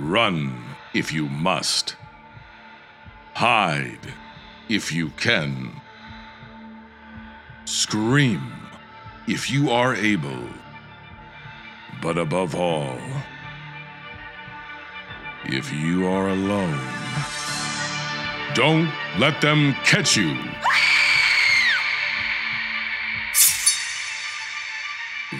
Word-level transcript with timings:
Run 0.00 0.64
if 0.94 1.12
you 1.12 1.28
must. 1.28 1.94
Hide 3.34 4.14
if 4.70 4.90
you 4.90 5.10
can. 5.10 5.78
Scream 7.66 8.40
if 9.28 9.50
you 9.50 9.70
are 9.70 9.94
able. 9.94 10.42
But 12.00 12.16
above 12.16 12.54
all, 12.54 12.98
if 15.44 15.70
you 15.70 16.06
are 16.06 16.30
alone, 16.30 16.80
don't 18.54 18.90
let 19.18 19.42
them 19.42 19.74
catch 19.84 20.16
you. 20.16 20.34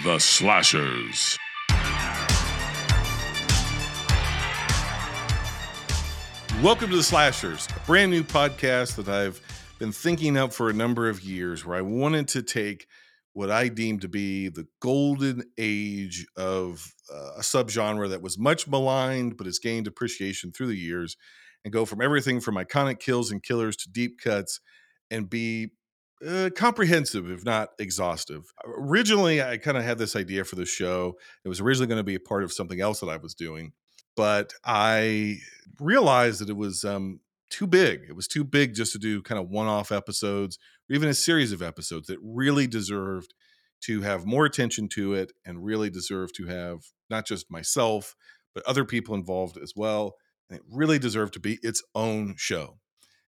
The 0.03 0.19
Slashers. 0.19 1.40
Welcome 6.61 6.91
to 6.91 6.95
the 6.95 7.01
Slashers, 7.01 7.67
a 7.75 7.79
brand 7.87 8.11
new 8.11 8.21
podcast 8.21 8.95
that 8.97 9.09
I've 9.09 9.41
been 9.79 9.91
thinking 9.91 10.37
up 10.37 10.53
for 10.53 10.69
a 10.69 10.73
number 10.73 11.09
of 11.09 11.23
years 11.23 11.65
where 11.65 11.75
I 11.75 11.81
wanted 11.81 12.27
to 12.29 12.43
take 12.43 12.85
what 13.33 13.49
I 13.49 13.67
deem 13.67 13.97
to 14.01 14.07
be 14.07 14.47
the 14.47 14.67
golden 14.79 15.41
age 15.57 16.27
of 16.37 16.93
uh, 17.11 17.31
a 17.37 17.41
subgenre 17.41 18.11
that 18.11 18.21
was 18.21 18.37
much 18.37 18.67
maligned 18.67 19.37
but 19.37 19.47
has 19.47 19.57
gained 19.57 19.87
appreciation 19.87 20.51
through 20.51 20.67
the 20.67 20.77
years 20.77 21.17
and 21.65 21.73
go 21.73 21.83
from 21.83 21.99
everything 21.99 22.39
from 22.39 22.53
iconic 22.57 22.99
kills 22.99 23.31
and 23.31 23.41
killers 23.41 23.75
to 23.77 23.89
deep 23.89 24.19
cuts 24.23 24.59
and 25.09 25.31
be 25.31 25.71
uh, 26.27 26.51
comprehensive, 26.55 27.31
if 27.31 27.43
not 27.43 27.69
exhaustive. 27.79 28.43
Originally, 28.77 29.41
I 29.41 29.57
kind 29.57 29.77
of 29.77 29.83
had 29.83 29.97
this 29.97 30.15
idea 30.15 30.43
for 30.43 30.57
the 30.57 30.67
show. 30.67 31.15
It 31.43 31.49
was 31.49 31.59
originally 31.59 31.87
going 31.87 31.97
to 31.97 32.03
be 32.03 32.13
a 32.13 32.19
part 32.19 32.43
of 32.43 32.53
something 32.53 32.79
else 32.79 32.99
that 32.99 33.09
I 33.09 33.17
was 33.17 33.33
doing 33.33 33.73
but 34.21 34.53
I 34.63 35.39
realized 35.79 36.41
that 36.41 36.49
it 36.51 36.55
was 36.55 36.85
um, 36.85 37.21
too 37.49 37.65
big. 37.65 38.01
It 38.07 38.15
was 38.15 38.27
too 38.27 38.43
big 38.43 38.75
just 38.75 38.91
to 38.91 38.99
do 38.99 39.23
kind 39.23 39.41
of 39.41 39.49
one 39.49 39.65
off 39.65 39.91
episodes 39.91 40.59
or 40.87 40.95
even 40.95 41.09
a 41.09 41.15
series 41.15 41.51
of 41.51 41.63
episodes 41.63 42.05
that 42.05 42.19
really 42.21 42.67
deserved 42.67 43.33
to 43.85 44.01
have 44.01 44.27
more 44.27 44.45
attention 44.45 44.89
to 44.89 45.15
it 45.15 45.31
and 45.43 45.65
really 45.65 45.89
deserved 45.89 46.35
to 46.35 46.45
have 46.45 46.81
not 47.09 47.25
just 47.25 47.49
myself, 47.49 48.13
but 48.53 48.63
other 48.67 48.85
people 48.85 49.15
involved 49.15 49.57
as 49.57 49.73
well. 49.75 50.13
And 50.51 50.59
it 50.59 50.65
really 50.71 50.99
deserved 50.99 51.33
to 51.33 51.39
be 51.39 51.57
its 51.63 51.81
own 51.95 52.35
show. 52.37 52.77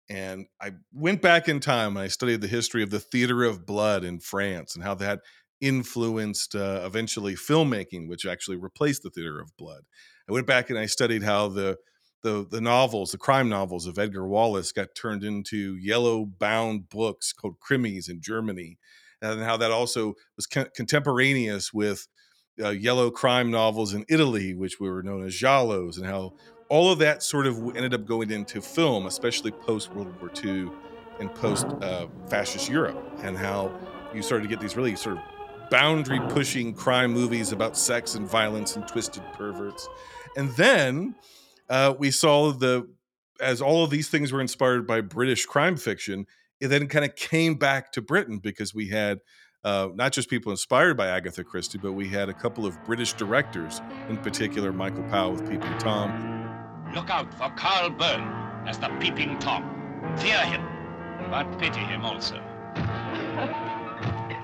And 0.09 0.47
I 0.59 0.71
went 0.91 1.21
back 1.21 1.47
in 1.47 1.59
time 1.59 1.95
and 1.95 2.03
I 2.03 2.07
studied 2.07 2.41
the 2.41 2.47
history 2.47 2.81
of 2.81 2.89
the 2.89 2.99
theater 2.99 3.43
of 3.43 3.67
blood 3.67 4.03
in 4.03 4.19
France 4.19 4.73
and 4.73 4.83
how 4.83 4.95
that 4.95 5.19
influenced 5.61 6.55
uh, 6.55 6.81
eventually 6.83 7.35
filmmaking, 7.35 8.09
which 8.09 8.25
actually 8.25 8.57
replaced 8.57 9.03
the 9.03 9.09
theater 9.09 9.39
of 9.39 9.55
blood. 9.57 9.83
I 10.27 10.33
went 10.33 10.47
back 10.47 10.69
and 10.69 10.77
I 10.77 10.87
studied 10.87 11.23
how 11.23 11.47
the 11.47 11.77
the 12.23 12.45
the 12.49 12.61
novels, 12.61 13.11
the 13.11 13.17
crime 13.17 13.49
novels 13.49 13.87
of 13.87 13.97
Edgar 13.97 14.27
Wallace, 14.27 14.71
got 14.71 14.95
turned 14.95 15.23
into 15.23 15.75
yellow 15.75 16.25
bound 16.25 16.89
books 16.89 17.33
called 17.33 17.59
krimis 17.59 18.09
in 18.09 18.21
Germany, 18.21 18.77
and 19.21 19.41
how 19.41 19.57
that 19.57 19.71
also 19.71 20.15
was 20.35 20.45
contemporaneous 20.47 21.73
with 21.73 22.07
uh, 22.61 22.69
yellow 22.69 23.09
crime 23.09 23.49
novels 23.49 23.93
in 23.93 24.05
Italy, 24.07 24.53
which 24.53 24.79
were 24.79 25.01
known 25.01 25.25
as 25.25 25.33
giallos, 25.33 25.97
and 25.97 26.05
how 26.05 26.33
all 26.69 26.91
of 26.91 26.99
that 26.99 27.23
sort 27.23 27.47
of 27.47 27.57
ended 27.75 27.93
up 27.93 28.05
going 28.05 28.31
into 28.31 28.61
film, 28.61 29.05
especially 29.05 29.51
post 29.51 29.93
World 29.93 30.13
War 30.21 30.31
II 30.43 30.71
and 31.19 31.33
post 31.35 31.65
uh, 31.81 32.07
fascist 32.27 32.69
Europe, 32.69 32.97
and 33.23 33.37
how 33.37 33.71
you 34.13 34.21
started 34.21 34.43
to 34.43 34.49
get 34.49 34.59
these 34.59 34.75
really 34.77 34.95
sort 34.95 35.17
of 35.17 35.23
boundary 35.71 36.19
pushing 36.29 36.73
crime 36.73 37.11
movies 37.11 37.51
about 37.51 37.75
sex 37.75 38.13
and 38.13 38.27
violence 38.29 38.75
and 38.75 38.87
twisted 38.87 39.23
perverts. 39.33 39.89
And 40.37 40.51
then 40.51 41.15
uh, 41.69 41.95
we 41.97 42.11
saw 42.11 42.51
the, 42.51 42.87
as 43.39 43.61
all 43.61 43.83
of 43.83 43.89
these 43.89 44.09
things 44.09 44.31
were 44.31 44.41
inspired 44.41 44.85
by 44.85 45.01
British 45.01 45.45
crime 45.45 45.77
fiction, 45.77 46.27
it 46.59 46.67
then 46.67 46.87
kind 46.87 47.05
of 47.05 47.15
came 47.15 47.55
back 47.55 47.91
to 47.93 48.01
Britain 48.01 48.37
because 48.37 48.75
we 48.75 48.89
had 48.89 49.21
uh, 49.63 49.89
not 49.95 50.11
just 50.11 50.29
people 50.29 50.51
inspired 50.51 50.97
by 50.97 51.07
Agatha 51.07 51.43
Christie, 51.43 51.79
but 51.79 51.93
we 51.93 52.07
had 52.07 52.29
a 52.29 52.33
couple 52.33 52.65
of 52.65 52.83
British 52.83 53.13
directors, 53.13 53.81
in 54.09 54.17
particular 54.17 54.73
Michael 54.73 55.03
Powell 55.03 55.31
with 55.31 55.49
Peeping 55.49 55.77
Tom. 55.77 56.11
Look 56.93 57.09
out 57.09 57.33
for 57.33 57.49
Carl 57.55 57.89
Boehm 57.91 58.21
as 58.67 58.77
the 58.77 58.89
Peeping 58.99 59.39
Tom. 59.39 59.63
Fear 60.17 60.39
him, 60.45 60.61
but 61.29 61.45
pity 61.57 61.79
him 61.79 62.03
also. 62.03 62.50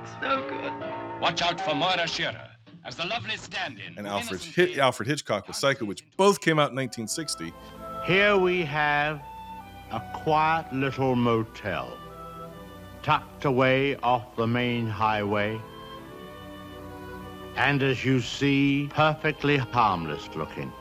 It's 0.07 0.21
so 0.21 0.47
good. 0.47 0.73
Watch 1.21 1.41
out 1.41 1.59
for 1.59 1.75
Moira 1.75 2.07
Shearer 2.07 2.49
as 2.85 2.95
the 2.95 3.05
lovely 3.05 3.35
stand-in. 3.35 3.97
And 3.97 4.07
Alfred, 4.07 4.41
Hit- 4.41 4.77
Alfred 4.77 5.07
Hitchcock 5.07 5.47
with 5.47 5.55
Psycho, 5.55 5.85
which 5.85 6.03
both 6.15 6.39
came 6.39 6.59
out 6.59 6.71
in 6.71 6.75
1960. 6.77 7.53
Here 8.05 8.37
we 8.37 8.63
have 8.63 9.21
a 9.91 10.01
quiet 10.23 10.71
little 10.73 11.15
motel 11.15 11.97
tucked 13.03 13.45
away 13.45 13.95
off 13.97 14.35
the 14.35 14.47
main 14.47 14.87
highway. 14.87 15.59
And 17.55 17.81
as 17.81 18.05
you 18.05 18.21
see, 18.21 18.89
perfectly 18.91 19.57
harmless 19.57 20.29
looking. 20.35 20.71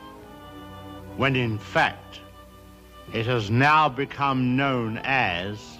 When 1.17 1.35
in 1.35 1.57
fact, 1.57 2.21
it 3.13 3.25
has 3.25 3.49
now 3.49 3.89
become 3.89 4.55
known 4.55 4.99
as 5.03 5.79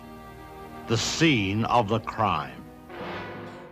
the 0.87 0.97
scene 0.97 1.65
of 1.65 1.89
the 1.89 1.99
crime. 1.99 2.56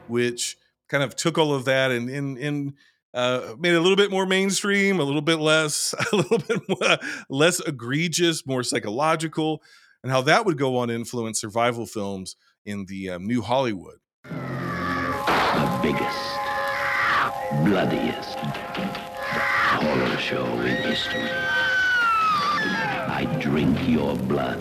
Which 0.08 0.58
kind 0.88 1.04
of 1.04 1.16
took 1.16 1.38
all 1.38 1.54
of 1.54 1.66
that 1.66 1.92
and 1.92 2.10
and, 2.10 2.38
and 2.38 2.74
uh, 3.16 3.56
made 3.58 3.74
it 3.74 3.78
a 3.78 3.82
little 3.82 3.96
bit 3.96 4.12
more 4.12 4.26
mainstream, 4.26 5.00
a 5.00 5.04
little 5.04 5.22
bit 5.22 5.40
less, 5.40 5.96
a 6.12 6.16
little 6.16 6.38
bit 6.38 6.62
more, 6.68 6.98
less 7.30 7.62
egregious, 7.62 8.46
more 8.46 8.62
psychological, 8.62 9.64
and 10.04 10.12
how 10.12 10.22
that 10.22 10.46
would 10.46 10.58
go 10.58 10.78
on 10.78 10.90
to 10.90 10.94
influence 10.94 11.40
survival 11.40 11.86
films 11.86 12.36
in 12.66 12.86
the 12.86 13.10
um, 13.12 13.26
new 13.26 13.42
Hollywood. 13.42 14.00
The 14.24 15.80
biggest, 15.82 16.36
bloodiest 17.64 18.38
horror 18.38 20.18
show 20.18 20.46
in 20.62 20.76
history. 20.84 21.30
I 23.08 23.26
drink 23.40 23.88
your 23.88 24.18
blood. 24.18 24.60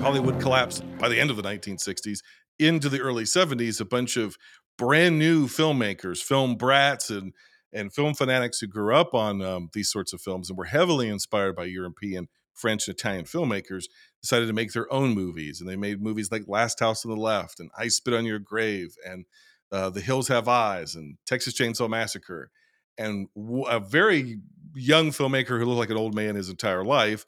Hollywood 0.00 0.40
collapsed 0.40 0.82
by 0.98 1.08
the 1.08 1.20
end 1.20 1.30
of 1.30 1.36
the 1.36 1.42
1960s, 1.42 2.20
into 2.58 2.88
the 2.88 3.00
early 3.00 3.24
70s 3.24 3.80
a 3.80 3.84
bunch 3.84 4.16
of 4.16 4.36
brand 4.78 5.18
new 5.18 5.46
filmmakers 5.46 6.22
film 6.22 6.56
brats 6.56 7.10
and 7.10 7.32
and 7.74 7.92
film 7.92 8.14
fanatics 8.14 8.60
who 8.60 8.66
grew 8.66 8.94
up 8.94 9.14
on 9.14 9.40
um, 9.40 9.70
these 9.72 9.90
sorts 9.90 10.12
of 10.12 10.20
films 10.20 10.50
and 10.50 10.58
were 10.58 10.64
heavily 10.64 11.08
inspired 11.08 11.56
by 11.56 11.64
european 11.64 12.28
french 12.54 12.86
and 12.86 12.94
italian 12.94 13.24
filmmakers 13.24 13.84
decided 14.20 14.46
to 14.46 14.52
make 14.52 14.72
their 14.72 14.92
own 14.92 15.14
movies 15.14 15.60
and 15.60 15.68
they 15.68 15.76
made 15.76 16.02
movies 16.02 16.30
like 16.30 16.44
last 16.46 16.80
house 16.80 17.04
on 17.04 17.10
the 17.10 17.16
left 17.16 17.60
and 17.60 17.70
i 17.76 17.88
spit 17.88 18.14
on 18.14 18.24
your 18.24 18.38
grave 18.38 18.94
and 19.06 19.24
uh, 19.70 19.88
the 19.88 20.02
hills 20.02 20.28
have 20.28 20.48
eyes 20.48 20.94
and 20.94 21.16
texas 21.26 21.54
chainsaw 21.54 21.88
massacre 21.88 22.50
and 22.98 23.28
a 23.68 23.80
very 23.80 24.38
young 24.74 25.10
filmmaker 25.10 25.58
who 25.58 25.64
looked 25.64 25.78
like 25.78 25.90
an 25.90 25.96
old 25.96 26.14
man 26.14 26.34
his 26.34 26.48
entire 26.48 26.84
life 26.84 27.24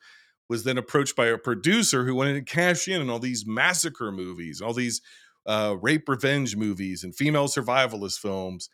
was 0.49 0.65
then 0.65 0.79
approached 0.79 1.17
by 1.17 1.27
a 1.27 1.39
producer 1.39 2.05
who 2.05 2.15
wanted 2.15 2.35
to 2.35 2.43
cash 2.43 2.89
in 2.89 3.01
on 3.01 3.11
all 3.11 3.19
these 3.19 3.47
massacre 3.47 4.13
movies, 4.13 4.61
all 4.61 4.75
these 4.75 5.01
uh, 5.47 5.77
rape 5.81 6.09
revenge 6.09 6.57
movies, 6.57 7.03
and 7.03 7.15
female 7.15 7.49
survivalist 7.49 8.19
films. 8.19 8.69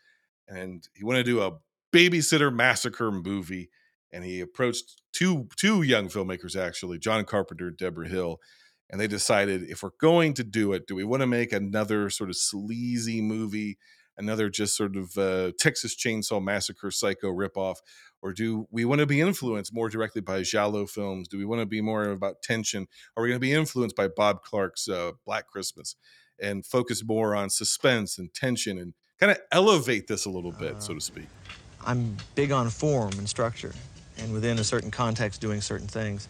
And 0.47 0.87
he 0.93 1.03
wanted 1.03 1.25
to 1.25 1.31
do 1.31 1.41
a 1.41 1.57
babysitter 1.93 2.53
massacre 2.53 3.11
movie. 3.11 3.69
And 4.11 4.25
he 4.25 4.41
approached 4.41 5.01
two 5.13 5.47
two 5.55 5.83
young 5.83 6.09
filmmakers 6.09 6.59
actually, 6.59 6.99
John 6.99 7.23
Carpenter, 7.23 7.71
Debra 7.71 8.09
Hill, 8.09 8.39
and 8.89 8.99
they 8.99 9.07
decided 9.07 9.63
if 9.63 9.83
we're 9.83 9.91
going 9.99 10.33
to 10.33 10.43
do 10.43 10.73
it, 10.73 10.85
do 10.85 10.95
we 10.95 11.05
want 11.05 11.21
to 11.21 11.27
make 11.27 11.53
another 11.53 12.09
sort 12.09 12.29
of 12.29 12.35
sleazy 12.35 13.21
movie, 13.21 13.77
another 14.21 14.49
just 14.49 14.75
sort 14.75 14.95
of 14.95 15.17
uh, 15.17 15.51
Texas 15.59 15.95
Chainsaw 15.95 16.41
Massacre 16.41 16.91
psycho 16.91 17.27
ripoff, 17.29 17.77
or 18.21 18.33
do 18.33 18.67
we 18.71 18.85
want 18.85 18.99
to 18.99 19.05
be 19.05 19.19
influenced 19.19 19.73
more 19.73 19.89
directly 19.89 20.21
by 20.21 20.43
giallo 20.43 20.85
films? 20.85 21.27
Do 21.27 21.37
we 21.37 21.45
want 21.45 21.61
to 21.61 21.65
be 21.65 21.81
more 21.81 22.05
about 22.05 22.41
tension? 22.41 22.87
Are 23.17 23.23
we 23.23 23.29
going 23.29 23.39
to 23.39 23.45
be 23.45 23.53
influenced 23.53 23.95
by 23.95 24.07
Bob 24.07 24.43
Clark's 24.43 24.87
uh, 24.87 25.11
Black 25.25 25.47
Christmas 25.47 25.95
and 26.39 26.65
focus 26.65 27.03
more 27.03 27.35
on 27.35 27.49
suspense 27.49 28.17
and 28.17 28.33
tension 28.33 28.77
and 28.77 28.93
kind 29.19 29.31
of 29.31 29.39
elevate 29.51 30.07
this 30.07 30.25
a 30.25 30.29
little 30.29 30.51
bit, 30.51 30.75
uh, 30.75 30.79
so 30.79 30.93
to 30.93 31.01
speak? 31.01 31.27
I'm 31.85 32.15
big 32.35 32.51
on 32.51 32.69
form 32.69 33.11
and 33.17 33.27
structure, 33.27 33.73
and 34.17 34.31
within 34.31 34.59
a 34.59 34.63
certain 34.63 34.91
context, 34.91 35.41
doing 35.41 35.61
certain 35.61 35.87
things. 35.87 36.27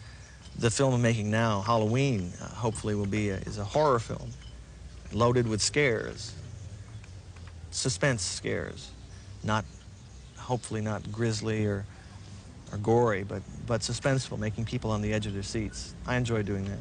The 0.58 0.70
film 0.70 0.94
I'm 0.94 1.02
making 1.02 1.30
now, 1.30 1.60
Halloween, 1.62 2.32
uh, 2.40 2.48
hopefully 2.48 2.94
will 2.94 3.06
be 3.06 3.30
a, 3.30 3.36
is 3.36 3.58
a 3.58 3.64
horror 3.64 3.98
film, 3.98 4.30
loaded 5.12 5.46
with 5.46 5.60
scares, 5.62 6.34
suspense 7.74 8.22
scares, 8.22 8.90
not 9.42 9.64
hopefully 10.36 10.80
not 10.80 11.10
grisly 11.10 11.66
or, 11.66 11.84
or 12.72 12.78
gory, 12.78 13.24
but, 13.24 13.42
but 13.66 13.80
suspenseful, 13.80 14.38
making 14.38 14.64
people 14.64 14.90
on 14.90 15.02
the 15.02 15.12
edge 15.12 15.26
of 15.26 15.34
their 15.34 15.42
seats. 15.42 15.94
I 16.06 16.16
enjoy 16.16 16.42
doing 16.42 16.64
that. 16.64 16.78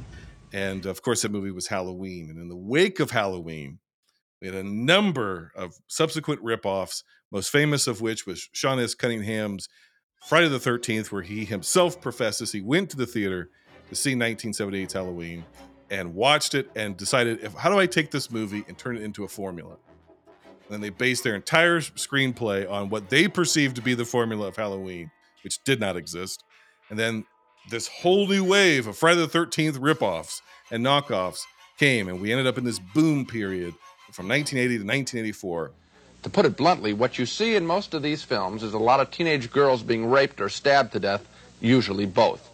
And 0.54 0.86
of 0.86 1.02
course, 1.02 1.22
that 1.22 1.32
movie 1.32 1.52
was 1.52 1.68
Halloween. 1.68 2.30
And 2.30 2.40
in 2.40 2.50
the 2.50 2.56
wake 2.56 3.00
of 3.00 3.12
Halloween, 3.12 3.80
we 4.42 4.48
had 4.48 4.56
a 4.56 4.64
number 4.64 5.52
of 5.56 5.76
subsequent 5.88 6.44
ripoffs, 6.44 7.04
most 7.32 7.52
famous 7.52 7.88
of 7.88 8.02
which 8.02 8.26
was 8.26 8.50
Sean 8.52 8.80
S. 8.80 8.96
Cunningham's 8.96 9.70
Friday 10.26 10.50
the 10.50 10.58
13th, 10.58 11.12
where 11.12 11.22
he 11.22 11.46
himself 11.46 12.02
professes 12.02 12.52
he 12.52 12.62
went 12.62 12.90
to 12.92 12.98
the 12.98 13.06
theater 13.06 13.50
to 13.90 13.96
see 13.96 14.14
1978's 14.14 14.94
Halloween 14.94 15.44
and 15.90 16.14
watched 16.14 16.54
it 16.56 16.70
and 16.76 16.96
decided, 16.96 17.44
if, 17.44 17.54
how 17.54 17.70
do 17.70 17.78
I 17.80 17.86
take 17.86 18.12
this 18.12 18.32
movie 18.32 18.64
and 18.68 18.78
turn 18.78 18.98
it 18.98 19.04
into 19.04 19.24
a 19.24 19.28
formula? 19.28 19.78
And 20.72 20.82
they 20.82 20.90
based 20.90 21.24
their 21.24 21.36
entire 21.36 21.80
screenplay 21.82 22.70
on 22.70 22.90
what 22.90 23.10
they 23.10 23.28
perceived 23.28 23.76
to 23.76 23.82
be 23.82 23.94
the 23.94 24.06
formula 24.06 24.48
of 24.48 24.56
Halloween, 24.56 25.12
which 25.44 25.64
did 25.64 25.80
not 25.80 25.98
exist. 25.98 26.44
And 26.90 26.98
then 26.98 27.26
this 27.70 27.88
whole 27.88 28.28
new 28.28 28.44
wave 28.44 28.88
of 28.88 28.98
Friday 28.98 29.20
the 29.20 29.28
13th 29.28 29.78
ripoffs 29.78 30.42
and 30.72 30.86
knockoffs 30.86 31.42
came, 31.78 32.08
and 32.08 32.22
we 32.22 32.32
ended 32.32 32.48
up 32.48 32.58
in 32.58 32.64
this 32.64 32.80
boom 32.80 33.26
period 33.26 33.74
from 34.12 34.28
1980 34.28 34.78
to 34.78 34.84
1984. 34.84 35.72
To 36.24 36.30
put 36.30 36.46
it 36.46 36.56
bluntly, 36.56 36.94
what 36.94 37.18
you 37.18 37.26
see 37.26 37.56
in 37.56 37.66
most 37.66 37.94
of 37.94 38.04
these 38.04 38.24
films 38.24 38.62
is 38.62 38.74
a 38.74 38.80
lot 38.80 39.00
of 39.00 39.10
teenage 39.10 39.52
girls 39.52 39.82
being 39.82 40.06
raped 40.10 40.40
or 40.40 40.50
stabbed 40.50 40.94
to 40.94 41.00
death, 41.00 41.28
usually 41.60 42.06
both. 42.06 42.51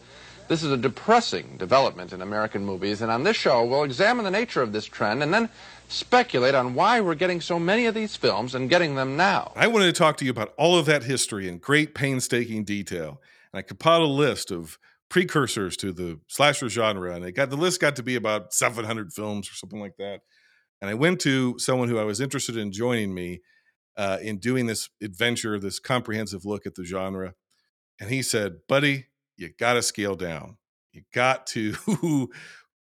This 0.48 0.64
is 0.64 0.72
a 0.72 0.78
depressing 0.78 1.58
development 1.58 2.14
in 2.14 2.22
American 2.22 2.64
movies, 2.64 3.02
and 3.02 3.12
on 3.12 3.24
this 3.24 3.36
show, 3.36 3.66
we'll 3.66 3.84
examine 3.84 4.24
the 4.24 4.32
nature 4.32 4.62
of 4.62 4.72
this 4.72 4.86
trend 4.86 5.22
and 5.22 5.34
then 5.34 5.50
speculate 5.90 6.56
on 6.56 6.74
why 6.74 7.02
we're 7.02 7.16
getting 7.16 7.42
so 7.42 7.60
many 7.60 7.86
of 7.86 7.94
these 7.94 8.16
films 8.16 8.56
and 8.56 8.70
getting 8.70 8.96
them 8.96 9.18
now. 9.18 9.52
I 9.56 9.68
wanted 9.68 9.88
to 9.88 9.94
talk 9.94 10.18
to 10.18 10.26
you 10.26 10.32
about 10.32 10.54
all 10.58 10.78
of 10.78 10.86
that 10.86 11.04
history 11.04 11.50
in 11.50 11.58
great 11.58 11.94
painstaking 11.94 12.64
detail. 12.64 13.22
And 13.52 13.60
I 13.60 13.62
compiled 13.62 14.04
a 14.04 14.12
list 14.12 14.52
of 14.52 14.78
precursors 15.10 15.76
to 15.78 15.92
the 15.92 16.20
slasher 16.28 16.70
genre, 16.70 17.14
and 17.14 17.26
it 17.26 17.34
got 17.34 17.50
the 17.50 17.58
list 17.58 17.82
got 17.82 17.96
to 17.98 18.04
be 18.04 18.16
about 18.16 18.54
700 18.54 19.12
films 19.12 19.50
or 19.50 19.54
something 19.54 19.80
like 19.80 19.98
that. 19.98 20.22
And 20.82 20.90
I 20.90 20.94
went 20.94 21.20
to 21.22 21.58
someone 21.60 21.90
who 21.90 21.98
I 21.98 22.04
was 22.04 22.22
interested 22.22 22.56
in 22.56 22.72
joining 22.72 23.14
me 23.14 23.42
uh, 23.98 24.18
in 24.22 24.38
doing 24.38 24.68
this 24.68 24.90
adventure, 25.02 25.60
this 25.60 25.80
comprehensive 25.80 26.46
look 26.46 26.66
at 26.66 26.76
the 26.76 26.86
genre. 26.86 27.34
And 28.00 28.10
he 28.10 28.22
said, 28.22 28.60
Buddy, 28.68 29.08
you 29.38 29.52
got 29.60 29.74
to 29.74 29.82
scale 29.82 30.16
down. 30.16 30.58
You 30.92 31.04
got 31.14 31.48
to 31.48 31.76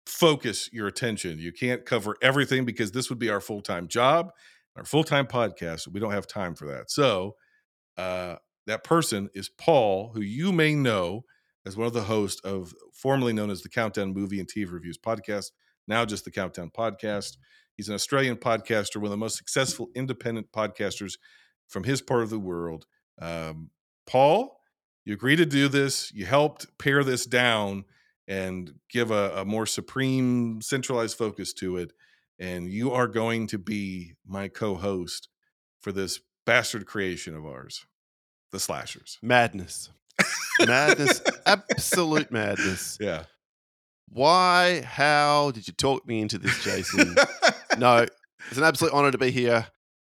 focus 0.06 0.70
your 0.72 0.88
attention. 0.88 1.40
You 1.40 1.52
can't 1.52 1.86
cover 1.86 2.16
everything 2.22 2.66
because 2.66 2.92
this 2.92 3.10
would 3.10 3.20
be 3.20 3.30
our 3.30 3.42
full 3.42 3.62
time 3.62 3.88
job, 3.88 4.32
our 4.76 4.86
full 4.86 5.04
time 5.04 5.28
podcast. 5.28 5.88
We 5.88 6.00
don't 6.00 6.14
have 6.14 6.28
time 6.28 6.56
for 6.56 6.68
that. 6.68 6.90
So, 6.90 7.36
uh, 7.98 8.36
that 8.68 8.84
person 8.84 9.30
is 9.34 9.50
Paul, 9.50 10.12
who 10.14 10.22
you 10.22 10.52
may 10.52 10.76
know 10.76 11.24
as 11.66 11.76
one 11.76 11.88
of 11.88 11.94
the 11.94 12.04
hosts 12.04 12.42
of 12.42 12.74
formerly 12.94 13.34
known 13.34 13.50
as 13.50 13.62
the 13.62 13.70
Countdown 13.70 14.14
Movie 14.14 14.40
and 14.40 14.48
TV 14.48 14.72
Reviews 14.72 14.98
podcast, 14.98 15.52
now 15.88 16.06
just 16.06 16.26
the 16.26 16.32
Countdown 16.32 16.72
Podcast. 16.78 17.38
He's 17.76 17.90
an 17.90 17.96
Australian 17.96 18.38
podcaster, 18.38 18.98
one 18.98 19.06
of 19.06 19.12
the 19.12 19.18
most 19.18 19.38
successful 19.38 19.90
independent 19.96 20.52
podcasters 20.52 21.14
from 21.68 21.84
his 21.84 22.02
part 22.02 22.24
of 22.24 22.30
the 22.30 22.40
world. 22.40 22.86
Um, 23.22 23.70
Paul, 24.06 24.57
you 25.08 25.14
agreed 25.14 25.38
to 25.38 25.46
do 25.46 25.70
this. 25.70 26.12
You 26.14 26.26
helped 26.26 26.78
pare 26.78 27.02
this 27.02 27.26
down 27.26 27.86
and 28.28 28.74
give 28.90 29.10
a, 29.10 29.38
a 29.38 29.46
more 29.46 29.66
supreme, 29.66 30.62
centralized 30.62 31.18
focus 31.18 31.54
to 31.54 31.78
it. 31.78 31.94
And 32.40 32.70
you 32.70 32.92
are 32.92 33.08
going 33.08 33.48
to 33.48 33.58
be 33.58 34.16
my 34.28 34.50
co 34.50 34.76
host 34.76 35.30
for 35.80 35.94
this 35.94 36.20
bastard 36.46 36.86
creation 36.86 37.38
of 37.38 37.46
ours, 37.46 37.86
the 38.52 38.60
slashers. 38.60 39.18
Madness. 39.22 39.92
madness. 40.66 41.22
Absolute 41.46 42.30
madness. 42.30 42.98
Yeah. 43.02 43.24
Why? 44.10 44.82
How 44.82 45.52
did 45.52 45.70
you 45.70 45.74
talk 45.74 46.06
me 46.06 46.20
into 46.20 46.38
this, 46.38 46.62
Jason? 46.66 47.16
no, 47.78 48.06
it's 48.50 48.58
an 48.58 48.64
absolute 48.64 48.94
honor 48.94 49.12
to 49.12 49.18
be 49.18 49.32
here. 49.32 49.68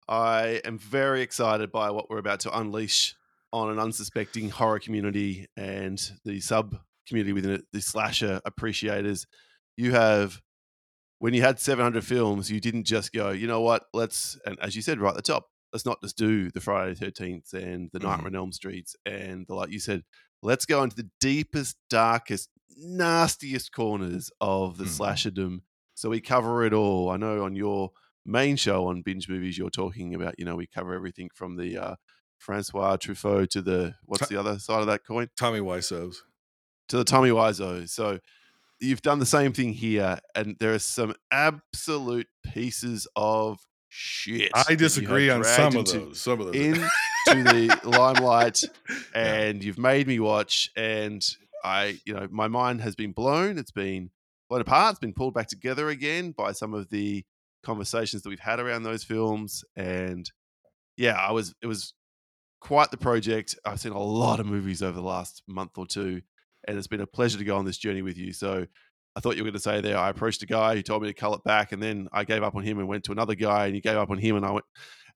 I 0.10 0.62
am 0.66 0.78
very 0.78 1.22
excited 1.22 1.72
by 1.72 1.90
what 1.92 2.10
we're 2.10 2.18
about 2.18 2.42
to 2.42 2.58
unleash 2.58 3.16
on 3.52 3.70
an 3.72 3.80
unsuspecting 3.80 4.50
horror 4.50 4.80
community 4.80 5.48
and 5.58 6.12
the 6.26 6.40
sub 6.40 6.78
community 7.08 7.34
within 7.34 7.52
it, 7.52 7.66
the 7.74 7.82
slasher 7.82 8.40
appreciators. 8.46 9.26
You 9.78 9.92
have, 9.92 10.42
when 11.20 11.34
you 11.34 11.42
had 11.42 11.60
700 11.60 12.04
films, 12.04 12.52
you 12.52 12.60
didn't 12.60 12.84
just 12.86 13.12
go, 13.12 13.32
you 13.32 13.48
know 13.48 13.62
what, 13.62 13.84
let's, 13.94 14.38
and 14.46 14.60
as 14.62 14.76
you 14.76 14.82
said 14.82 15.00
right 15.00 15.10
at 15.10 15.16
the 15.16 15.22
top, 15.22 15.48
let's 15.74 15.86
not 15.86 16.02
just 16.02 16.18
do 16.18 16.50
the 16.52 16.62
Friday 16.62 16.94
the 16.94 17.06
13th 17.12 17.54
and 17.54 17.90
the 17.94 18.00
Nightmare 18.00 18.28
on 18.28 18.36
Elm 18.36 18.52
Streets 18.52 18.96
and 19.06 19.46
the 19.48 19.56
like 19.56 19.72
you 19.72 19.80
said, 19.80 20.04
let's 20.42 20.66
go 20.66 20.84
into 20.84 20.96
the 20.96 21.10
deepest, 21.20 21.78
darkest, 21.90 22.50
nastiest 22.78 23.72
corners 23.72 24.32
of 24.42 24.78
the 24.78 24.86
Mhm. 24.86 24.98
slasherdom. 24.98 25.62
So 25.96 26.10
we 26.10 26.22
cover 26.22 26.66
it 26.66 26.74
all. 26.74 27.10
I 27.10 27.18
know 27.18 27.44
on 27.44 27.56
your 27.56 27.92
main 28.26 28.56
show 28.56 28.88
on 28.88 29.02
binge 29.02 29.28
movies, 29.28 29.58
you're 29.58 29.70
talking 29.70 30.16
about, 30.16 30.36
you 30.38 30.46
know, 30.46 30.56
we 30.56 30.68
cover 30.68 30.94
everything 30.94 31.30
from 31.34 31.58
the 31.58 31.78
uh, 31.78 31.96
Francois 32.40 32.98
Truffaut 32.98 33.48
to 33.52 33.62
the 33.62 33.94
what's 34.06 34.28
the 34.28 34.40
other 34.40 34.58
side 34.60 34.82
of 34.82 34.88
that 34.88 35.06
coin 35.06 35.30
Tommy 35.38 35.60
Wiseau's. 35.60 36.24
to 36.88 36.98
the 36.98 37.04
Tommy 37.04 37.30
Wiseau. 37.30 37.88
So 37.88 38.20
you've 38.80 39.02
done 39.04 39.20
the 39.20 39.26
same 39.26 39.54
thing 39.54 39.74
here, 39.74 40.20
and 40.34 40.56
there 40.60 40.74
are 40.74 40.80
some 40.80 41.14
absolute 41.32 42.28
pieces 42.44 43.08
of 43.16 43.60
shit. 43.90 44.52
I 44.56 44.76
disagree 44.76 45.30
on 45.30 45.44
some 45.44 45.68
of 45.68 45.76
into- 45.76 46.00
those. 46.00 46.22
Some 46.22 46.40
of 46.42 46.48
those. 46.48 46.56
into 46.56 46.90
the 47.28 47.80
limelight 47.84 48.64
Yeah. 49.14 49.24
and 49.34 49.64
you've 49.64 49.78
made 49.78 50.08
me 50.08 50.20
watch 50.20 50.72
and 50.76 51.22
i 51.64 52.00
you 52.06 52.14
know 52.14 52.28
my 52.32 52.48
mind 52.48 52.82
has 52.82 52.96
been 52.96 53.12
blown 53.12 53.58
it's 53.60 53.70
been 53.72 54.10
blown 54.50 54.62
apart 54.62 54.92
it's 54.92 55.00
been 55.00 55.14
pulled 55.14 55.34
back 55.34 55.48
together 55.48 55.90
again 55.90 56.32
by 56.32 56.54
some 56.54 56.74
of 56.74 56.90
the 56.90 57.24
conversations 57.62 58.22
that 58.24 58.30
we've 58.30 58.40
had 58.40 58.60
around 58.60 58.84
those 58.84 59.04
films 59.04 59.64
and 59.76 60.32
yeah 60.98 61.14
i 61.18 61.32
was 61.32 61.54
it 61.62 61.68
was 61.68 61.94
quite 62.60 62.92
the 62.92 62.98
project 62.98 63.56
i've 63.66 63.80
seen 63.80 63.92
a 63.92 64.00
lot 64.00 64.40
of 64.40 64.46
movies 64.46 64.84
over 64.84 64.94
the 64.94 65.02
last 65.02 65.44
month 65.48 65.78
or 65.78 65.86
two 65.86 66.22
and 66.68 66.78
it's 66.78 66.88
been 66.88 67.02
a 67.02 67.08
pleasure 67.08 67.38
to 67.38 67.44
go 67.44 67.56
on 67.58 67.66
this 67.66 67.78
journey 67.78 68.02
with 68.02 68.18
you 68.18 68.34
so 68.34 68.66
I 69.16 69.22
thought 69.22 69.36
you 69.36 69.44
were 69.44 69.50
going 69.50 69.56
to 69.56 69.60
say 69.60 69.82
there. 69.82 69.98
I 69.98 70.10
approached 70.10 70.44
a 70.44 70.46
guy 70.46 70.76
who 70.76 70.82
told 70.82 71.02
me 71.02 71.10
to 71.10 71.14
cull 71.14 71.34
it 71.34 71.44
back, 71.44 71.72
and 71.72 71.82
then 71.82 72.08
I 72.14 72.24
gave 72.24 72.44
up 72.44 72.56
on 72.56 72.64
him 72.64 72.80
and 72.80 72.88
went 72.88 73.04
to 73.06 73.12
another 73.12 73.36
guy, 73.36 73.66
and 73.66 73.76
he 73.76 73.82
gave 73.82 73.98
up 73.98 74.10
on 74.10 74.18
him, 74.18 74.36
and 74.36 74.46
I 74.46 74.52
went, 74.52 74.66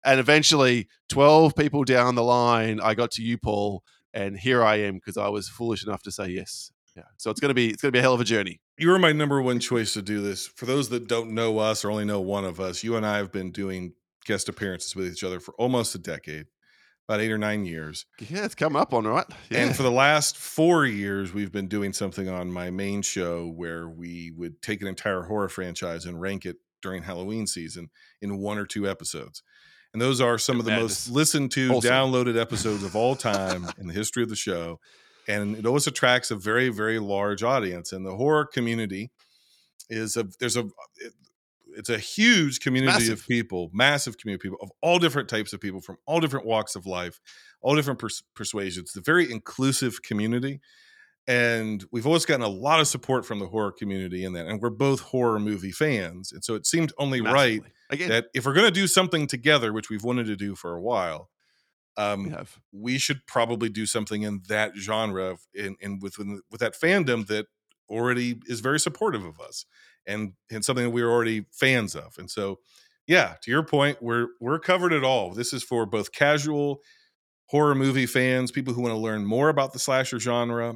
and 0.04 0.19
eventually, 0.19 0.88
twelve 1.10 1.56
people 1.56 1.84
down 1.84 2.16
the 2.16 2.24
line, 2.24 2.80
I 2.81 2.95
got 2.95 3.12
to 3.12 3.22
you, 3.22 3.38
Paul, 3.38 3.84
and 4.13 4.38
here 4.38 4.63
I 4.63 4.78
am 4.78 4.96
because 4.96 5.16
I 5.16 5.30
was 5.30 5.48
foolish 5.48 5.86
enough 5.86 6.04
to 6.04 6.12
say 6.12 6.28
yes. 6.28 6.72
Yeah, 6.96 7.04
so 7.18 7.31
it's 7.31 7.39
gonna 7.39 7.54
be 7.54 7.69
it's 7.69 7.81
gonna 7.81 7.92
be 7.92 8.00
a 8.00 8.01
hell 8.01 8.13
of 8.13 8.22
a 8.22 8.25
journey. 8.25 8.60
you 8.78 8.89
were 8.89 9.00
my 9.00 9.13
number 9.13 9.42
one 9.42 9.60
choice 9.60 9.94
to 9.94 10.01
do 10.01 10.22
this. 10.22 10.48
For 10.48 10.66
those 10.66 10.89
that 10.89 11.07
don't 11.07 11.31
know 11.31 11.57
us 11.60 11.86
or 11.86 11.92
only 11.92 12.06
know 12.06 12.19
one 12.19 12.46
of 12.46 12.60
us, 12.60 12.84
you 12.84 12.96
and 12.96 13.06
I 13.06 13.18
have 13.18 13.31
been 13.31 13.51
doing 13.51 13.94
guest 14.25 14.50
appearances 14.50 14.96
with 14.96 15.07
each 15.07 15.24
other 15.24 15.39
for 15.39 15.54
almost 15.56 15.96
a 15.96 16.00
decade, 16.00 16.48
about 17.07 17.19
eight 17.21 17.31
or 17.31 17.38
nine 17.38 17.65
years. 17.65 18.05
Yeah, 18.29 18.45
it's 18.45 18.55
come 18.55 18.75
up 18.75 18.93
on 18.93 19.05
right. 19.05 19.25
Yeah. 19.50 19.60
And 19.65 19.75
for 19.75 19.83
the 19.83 19.91
last 19.91 20.38
four 20.38 20.86
years, 20.86 21.33
we've 21.33 21.51
been 21.51 21.67
doing 21.67 21.93
something 21.93 22.29
on 22.29 22.51
my 22.51 22.69
main 22.69 23.01
show 23.01 23.48
where 23.48 23.88
we 23.89 24.31
would 24.36 24.62
take 24.62 24.81
an 24.81 24.88
entire 24.88 25.24
horror 25.24 25.50
franchise 25.50 26.05
and 26.05 26.19
rank 26.22 26.45
it 26.45 26.57
during 26.81 27.03
Halloween 27.03 27.48
season 27.48 27.89
in 28.22 28.38
one 28.38 28.57
or 28.57 28.65
two 28.65 28.89
episodes. 28.89 29.43
And 29.93 30.01
those 30.01 30.19
are 30.22 30.38
some 30.38 30.60
of 30.60 30.65
the 30.65 30.72
Madness. 30.72 31.07
most 31.07 31.15
listened 31.15 31.51
to, 31.51 31.69
Wholesome. 31.69 31.91
downloaded 31.91 32.39
episodes 32.39 32.83
of 32.83 32.95
all 32.95 33.15
time 33.17 33.67
in 33.77 33.88
the 33.88 33.93
history 33.93 34.24
of 34.24 34.29
the 34.29 34.36
show. 34.36 34.79
And 35.27 35.55
it 35.55 35.65
always 35.65 35.88
attracts 35.88 36.31
a 36.31 36.36
very, 36.36 36.69
very 36.69 37.00
large 37.00 37.43
audience. 37.43 37.91
And 37.93 38.05
the 38.05 38.15
horror 38.15 38.45
community 38.45 39.12
is 39.89 40.17
a 40.17 40.25
there's 40.39 40.57
a 40.57 40.67
it's 41.75 41.89
a 41.89 41.98
huge 41.98 42.60
community 42.60 42.94
Massive. 42.94 43.20
of 43.20 43.27
people, 43.27 43.70
massive 43.74 44.18
community 44.18 44.48
of 44.48 44.51
people 44.51 44.58
of 44.62 44.72
all 44.82 45.00
different 45.00 45.30
types 45.30 45.53
of 45.53 45.62
people 45.62 45.82
from 45.82 45.98
all 46.06 46.20
different 46.20 46.46
walks 46.46 46.75
of 46.75 46.86
life, 46.86 47.20
all 47.62 47.75
different 47.75 48.00
pers- 48.00 48.24
persuasions. 48.36 48.89
It's 48.89 48.98
a 48.98 49.01
very 49.01 49.32
inclusive 49.32 50.01
community, 50.01 50.60
and 51.27 51.84
we've 51.92 52.08
always 52.08 52.25
gotten 52.25 52.44
a 52.44 52.50
lot 52.50 52.80
of 52.80 52.88
support 52.88 53.25
from 53.25 53.39
the 53.39 53.48
horror 53.48 53.72
community 53.72 54.25
in 54.25 54.34
that. 54.34 54.48
And 54.48 54.62
we're 54.62 54.70
both 54.70 55.00
horror 55.01 55.39
movie 55.39 55.72
fans, 55.72 56.32
and 56.32 56.44
so 56.44 56.56
it 56.56 56.65
seemed 56.65 56.94
only 56.98 57.22
right 57.22 57.62
again. 57.89 58.10
that 58.10 58.25
if 58.34 58.46
we're 58.46 58.53
going 58.53 58.68
to 58.68 58.72
do 58.72 58.88
something 58.88 59.27
together, 59.27 59.74
which 59.74 59.89
we've 59.89 60.03
wanted 60.03 60.25
to 60.27 60.36
do 60.36 60.56
for 60.56 60.74
a 60.74 60.82
while, 60.82 61.30
um, 61.98 62.36
we 62.72 62.94
we 62.94 62.98
should 62.98 63.25
probably 63.27 63.70
do 63.70 63.86
something 63.86 64.24
in 64.24 64.42
that 64.48 64.75
genre 64.75 65.38
in, 65.53 65.75
in 65.80 66.00
with 66.00 66.18
with 66.18 66.60
that 66.60 66.74
fandom 66.80 67.27
that 67.27 67.48
already 67.89 68.39
is 68.48 68.60
very 68.62 68.80
supportive 68.80 69.24
of 69.24 69.39
us 69.39 69.65
and 70.07 70.33
and 70.51 70.63
something 70.63 70.86
that 70.86 70.91
we're 70.91 71.10
already 71.10 71.45
fans 71.51 71.95
of 71.95 72.15
and 72.17 72.29
so 72.29 72.60
yeah 73.07 73.36
to 73.41 73.51
your 73.51 73.63
point 73.63 74.01
we're 74.01 74.27
we're 74.39 74.60
covered 74.60 74.93
at 74.93 75.03
all 75.03 75.31
this 75.31 75.53
is 75.53 75.63
for 75.63 75.86
both 75.86 76.12
casual 76.12 76.79
horror 77.48 77.75
movie 77.75 78.05
fans 78.05 78.51
people 78.51 78.74
who 78.74 78.81
want 78.81 78.93
to 78.93 79.00
learn 79.00 79.25
more 79.25 79.50
about 79.50 79.74
the 79.74 79.79
slasher 79.79 80.19
genre 80.19 80.75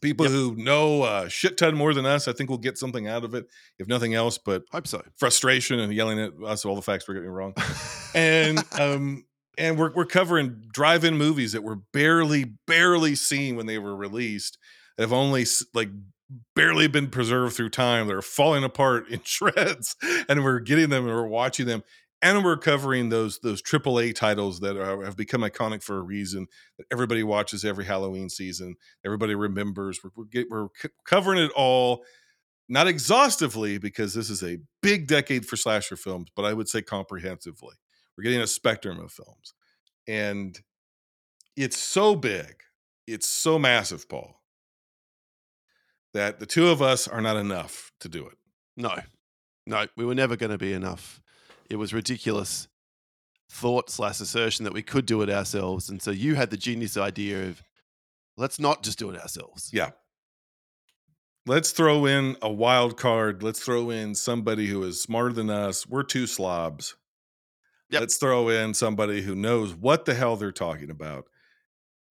people 0.00 0.26
who 0.26 0.54
know 0.56 1.04
a 1.04 1.30
shit 1.30 1.56
ton 1.56 1.74
more 1.74 1.94
than 1.94 2.04
us 2.04 2.28
i 2.28 2.32
think 2.32 2.50
we'll 2.50 2.58
get 2.58 2.76
something 2.76 3.06
out 3.08 3.24
of 3.24 3.34
it 3.34 3.46
if 3.78 3.86
nothing 3.88 4.14
else 4.14 4.38
but 4.38 4.62
hope 4.70 4.86
so. 4.86 5.02
frustration 5.16 5.80
and 5.80 5.92
yelling 5.92 6.18
at 6.18 6.32
us 6.44 6.64
all 6.64 6.74
the 6.74 6.82
facts 6.82 7.08
we're 7.08 7.14
getting 7.14 7.30
wrong 7.30 7.54
and 8.14 8.62
um 8.78 9.24
and 9.56 9.78
we're 9.78 9.92
we're 9.94 10.04
covering 10.04 10.62
drive-in 10.72 11.16
movies 11.16 11.52
that 11.52 11.62
were 11.62 11.76
barely 11.92 12.44
barely 12.66 13.14
seen 13.14 13.56
when 13.56 13.66
they 13.66 13.78
were 13.78 13.96
released 13.96 14.58
that 14.96 15.04
have 15.04 15.12
only 15.12 15.44
like 15.72 15.88
barely 16.54 16.88
been 16.88 17.08
preserved 17.08 17.54
through 17.54 17.68
time 17.68 18.06
they're 18.06 18.22
falling 18.22 18.64
apart 18.64 19.08
in 19.08 19.20
shreds 19.24 19.94
and 20.28 20.42
we're 20.42 20.58
getting 20.58 20.88
them 20.88 21.06
and 21.06 21.14
we're 21.14 21.26
watching 21.26 21.66
them 21.66 21.82
and 22.24 22.42
we're 22.42 22.56
covering 22.56 23.10
those 23.10 23.38
those 23.40 23.62
AAA 23.62 24.14
titles 24.14 24.60
that 24.60 24.76
are, 24.78 25.04
have 25.04 25.16
become 25.16 25.42
iconic 25.42 25.82
for 25.82 25.98
a 25.98 26.02
reason 26.02 26.46
that 26.78 26.86
everybody 26.90 27.22
watches 27.22 27.64
every 27.64 27.84
Halloween 27.84 28.30
season. 28.30 28.76
Everybody 29.04 29.34
remembers. 29.34 30.00
We're 30.02 30.10
we're, 30.16 30.24
get, 30.24 30.50
we're 30.50 30.68
covering 31.04 31.38
it 31.38 31.52
all, 31.54 32.02
not 32.66 32.88
exhaustively 32.88 33.76
because 33.76 34.14
this 34.14 34.30
is 34.30 34.42
a 34.42 34.58
big 34.82 35.06
decade 35.06 35.44
for 35.44 35.56
slasher 35.56 35.96
films, 35.96 36.28
but 36.34 36.46
I 36.46 36.54
would 36.54 36.68
say 36.68 36.80
comprehensively. 36.80 37.74
We're 38.16 38.24
getting 38.24 38.40
a 38.40 38.46
spectrum 38.46 38.98
of 39.00 39.12
films, 39.12 39.52
and 40.08 40.58
it's 41.56 41.76
so 41.76 42.16
big, 42.16 42.54
it's 43.06 43.28
so 43.28 43.58
massive, 43.58 44.08
Paul, 44.08 44.40
that 46.14 46.38
the 46.40 46.46
two 46.46 46.68
of 46.68 46.80
us 46.80 47.06
are 47.06 47.20
not 47.20 47.36
enough 47.36 47.92
to 48.00 48.08
do 48.08 48.26
it. 48.26 48.38
No, 48.76 48.94
no, 49.66 49.86
we 49.96 50.04
were 50.04 50.14
never 50.14 50.36
going 50.36 50.52
to 50.52 50.58
be 50.58 50.72
enough. 50.72 51.20
It 51.68 51.76
was 51.76 51.92
ridiculous 51.92 52.68
thought 53.50 53.90
slash 53.90 54.20
assertion 54.20 54.64
that 54.64 54.72
we 54.72 54.82
could 54.82 55.06
do 55.06 55.22
it 55.22 55.30
ourselves. 55.30 55.88
And 55.88 56.00
so 56.00 56.10
you 56.10 56.34
had 56.34 56.50
the 56.50 56.56
genius 56.56 56.96
idea 56.96 57.48
of 57.48 57.62
let's 58.36 58.58
not 58.58 58.82
just 58.82 58.98
do 58.98 59.10
it 59.10 59.20
ourselves. 59.20 59.70
Yeah. 59.72 59.90
Let's 61.46 61.72
throw 61.72 62.06
in 62.06 62.36
a 62.40 62.50
wild 62.50 62.96
card. 62.96 63.42
Let's 63.42 63.60
throw 63.60 63.90
in 63.90 64.14
somebody 64.14 64.66
who 64.66 64.82
is 64.84 65.00
smarter 65.00 65.34
than 65.34 65.50
us. 65.50 65.86
We're 65.86 66.02
two 66.02 66.26
slobs. 66.26 66.96
Yep. 67.90 68.00
Let's 68.00 68.16
throw 68.16 68.48
in 68.48 68.72
somebody 68.72 69.22
who 69.22 69.34
knows 69.34 69.74
what 69.74 70.04
the 70.04 70.14
hell 70.14 70.36
they're 70.36 70.52
talking 70.52 70.90
about. 70.90 71.26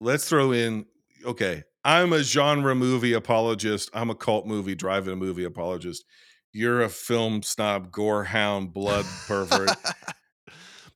Let's 0.00 0.28
throw 0.28 0.52
in, 0.52 0.86
okay, 1.24 1.64
I'm 1.84 2.12
a 2.12 2.22
genre 2.22 2.74
movie 2.74 3.12
apologist. 3.12 3.90
I'm 3.92 4.10
a 4.10 4.14
cult 4.14 4.46
movie, 4.46 4.74
drive-in 4.74 5.18
movie 5.18 5.44
apologist. 5.44 6.04
You're 6.52 6.82
a 6.82 6.88
film 6.88 7.42
snob, 7.42 7.90
gore 7.90 8.24
hound, 8.24 8.72
blood 8.72 9.04
pervert. 9.26 9.70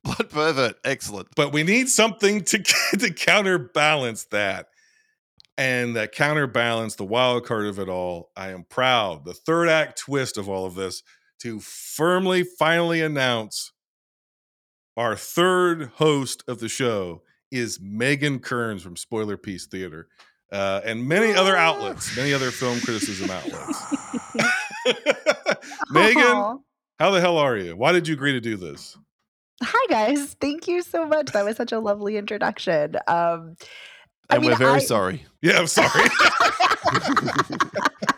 Blood 0.01 0.29
pervert, 0.29 0.77
excellent. 0.85 1.27
but 1.35 1.51
we 1.51 1.63
need 1.63 1.89
something 1.89 2.41
to 2.45 2.57
to 2.99 3.13
counterbalance 3.13 4.23
that 4.31 4.67
and 5.57 5.97
that 5.97 6.13
counterbalance 6.13 6.95
the 6.95 7.03
wild 7.03 7.45
card 7.45 7.65
of 7.65 7.79
it 7.79 7.89
all 7.89 8.31
i 8.37 8.47
am 8.49 8.63
proud 8.63 9.25
the 9.25 9.33
third 9.33 9.67
act 9.67 9.99
twist 9.99 10.37
of 10.37 10.47
all 10.47 10.65
of 10.65 10.75
this 10.75 11.03
to 11.41 11.59
firmly 11.59 12.43
finally 12.43 13.01
announce 13.01 13.73
our 14.95 15.17
third 15.17 15.91
host 15.95 16.43
of 16.47 16.59
the 16.61 16.69
show 16.69 17.21
is 17.51 17.79
megan 17.81 18.39
kearns 18.39 18.81
from 18.81 18.95
spoiler 18.95 19.35
piece 19.35 19.67
theater 19.67 20.07
uh, 20.51 20.81
and 20.85 21.07
many 21.07 21.33
other 21.33 21.55
outlets 21.55 22.15
many 22.17 22.33
other 22.33 22.51
film 22.51 22.79
criticism 22.81 23.29
outlets 23.29 23.83
megan 25.91 26.23
Aw. 26.23 26.57
how 26.99 27.11
the 27.11 27.21
hell 27.21 27.37
are 27.37 27.57
you 27.57 27.75
why 27.75 27.91
did 27.91 28.07
you 28.07 28.13
agree 28.13 28.33
to 28.33 28.41
do 28.41 28.55
this 28.57 28.97
Hi 29.61 29.85
guys, 29.89 30.37
thank 30.39 30.69
you 30.69 30.81
so 30.81 31.05
much. 31.05 31.33
That 31.33 31.43
was 31.43 31.57
such 31.57 31.73
a 31.73 31.79
lovely 31.79 32.15
introduction. 32.15 32.95
Um, 33.09 33.57
I 34.29 34.35
And 34.35 34.41
mean, 34.41 34.51
we're 34.51 34.55
very 34.57 34.75
I- 34.75 34.79
sorry. 34.79 35.25
yeah 35.41 35.59
i'm 35.59 35.67
sorry 35.67 35.89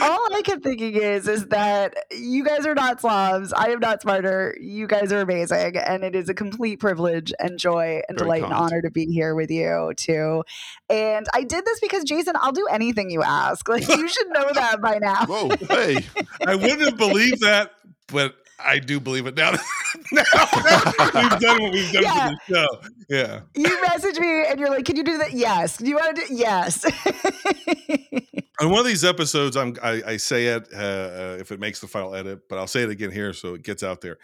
all 0.00 0.34
I 0.34 0.42
kept 0.44 0.62
thinking 0.62 0.94
is, 0.94 1.28
is 1.28 1.46
that 1.48 1.94
you 2.10 2.44
guys 2.44 2.66
are 2.66 2.74
not 2.74 3.00
slobs. 3.00 3.52
I 3.52 3.70
am 3.70 3.80
not 3.80 4.02
smarter. 4.02 4.56
You 4.60 4.86
guys 4.86 5.12
are 5.12 5.20
amazing, 5.20 5.76
and 5.76 6.04
it 6.04 6.14
is 6.14 6.28
a 6.28 6.34
complete 6.34 6.80
privilege 6.80 7.32
and 7.38 7.58
joy 7.58 8.02
and 8.08 8.18
Very 8.18 8.26
delight 8.26 8.44
and 8.44 8.52
honor 8.52 8.82
to 8.82 8.90
be 8.90 9.06
here 9.06 9.34
with 9.34 9.50
you 9.50 9.92
too. 9.96 10.44
And 10.88 11.26
I 11.34 11.44
did 11.44 11.64
this 11.64 11.80
because 11.80 12.04
Jason, 12.04 12.34
I'll 12.36 12.52
do 12.52 12.66
anything 12.70 13.10
you 13.10 13.22
ask. 13.22 13.66
Like 13.78 13.86
you 13.88 14.08
should 14.08 14.28
know 14.30 14.48
that 14.54 14.80
by 14.80 14.98
now. 14.98 15.26
Whoa, 15.26 15.50
hey. 15.68 16.04
I 16.44 16.56
wouldn't 16.56 16.80
have 16.80 16.96
believed 16.96 17.42
that, 17.42 17.70
but 18.08 18.34
I 18.58 18.80
do 18.80 18.98
believe 18.98 19.26
it 19.26 19.36
now. 19.36 19.52
now 20.12 20.24
we've 20.32 21.40
done 21.40 21.62
what 21.62 21.72
we've 21.72 21.92
done 21.92 22.02
Yeah. 22.02 22.28
for 22.28 22.34
the 22.34 22.38
show. 22.48 22.66
Yeah. 23.08 23.40
You 23.54 23.82
message 23.82 24.18
me 24.18 24.44
and 24.46 24.58
you're 24.58 24.70
like, 24.70 24.84
"Can 24.84 24.96
you 24.96 25.04
do 25.04 25.18
that?" 25.18 25.32
Yes. 25.32 25.76
Do 25.76 25.86
you 25.86 25.94
want 25.96 26.16
to 26.16 26.26
do? 26.26 26.34
Yes. 26.34 26.84
On 28.60 28.70
one 28.70 28.80
of 28.80 28.86
these 28.86 29.04
episodes, 29.04 29.56
I'm 29.56 29.76
I, 29.82 30.02
I 30.06 30.16
say 30.16 30.46
it 30.46 30.68
uh, 30.72 30.76
uh, 30.76 31.36
if 31.40 31.52
it 31.52 31.60
makes 31.60 31.80
the 31.80 31.86
final 31.86 32.14
edit, 32.14 32.40
but 32.48 32.58
I'll 32.58 32.66
say 32.66 32.82
it 32.82 32.90
again 32.90 33.10
here 33.10 33.32
so 33.32 33.54
it 33.54 33.62
gets 33.62 33.82
out 33.82 34.00
there. 34.00 34.18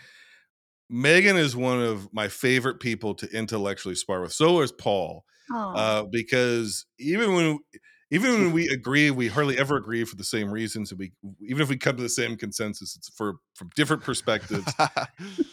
Megan 0.91 1.37
is 1.37 1.57
one 1.57 1.81
of 1.81 2.13
my 2.13 2.29
favorite 2.29 2.81
people 2.81 3.15
to 3.15 3.29
intellectually 3.37 3.95
spar 3.95 4.21
with. 4.21 4.33
So 4.33 4.61
is 4.61 4.73
Paul, 4.73 5.25
uh, 5.53 6.05
because 6.11 6.85
even 6.99 7.35
when 7.35 7.59
even 8.11 8.33
when 8.33 8.53
we 8.53 8.69
agree, 8.69 9.11
we 9.11 9.29
hardly 9.29 9.59
ever 9.59 9.77
agree 9.77 10.05
for 10.05 10.15
the 10.15 10.25
same 10.25 10.51
reasons. 10.51 10.93
And 10.93 10.99
we 10.99 11.13
even 11.41 11.63
if 11.63 11.69
we 11.69 11.77
come 11.77 11.97
to 11.97 12.03
the 12.03 12.09
same 12.09 12.37
consensus, 12.37 12.97
it's 12.97 13.09
for 13.09 13.37
from 13.55 13.71
different 13.75 14.03
perspectives. 14.03 14.73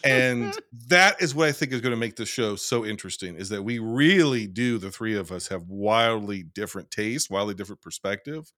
and 0.04 0.56
that 0.88 1.20
is 1.20 1.34
what 1.34 1.48
I 1.48 1.52
think 1.52 1.72
is 1.72 1.80
going 1.80 1.90
to 1.90 1.96
make 1.96 2.16
the 2.16 2.26
show 2.26 2.56
so 2.56 2.84
interesting 2.84 3.36
is 3.36 3.48
that 3.48 3.62
we 3.62 3.78
really 3.78 4.46
do 4.46 4.78
the 4.78 4.90
three 4.90 5.16
of 5.16 5.32
us 5.32 5.48
have 5.48 5.62
wildly 5.68 6.42
different 6.42 6.90
tastes, 6.90 7.30
wildly 7.30 7.54
different 7.54 7.80
perspective. 7.80 8.52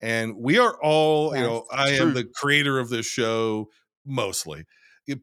And 0.00 0.36
we 0.36 0.58
are 0.58 0.76
all, 0.82 1.34
you 1.34 1.42
know. 1.42 1.66
I 1.72 1.90
am 1.90 2.12
true. 2.12 2.22
the 2.22 2.24
creator 2.24 2.78
of 2.78 2.90
this 2.90 3.06
show 3.06 3.68
mostly, 4.04 4.64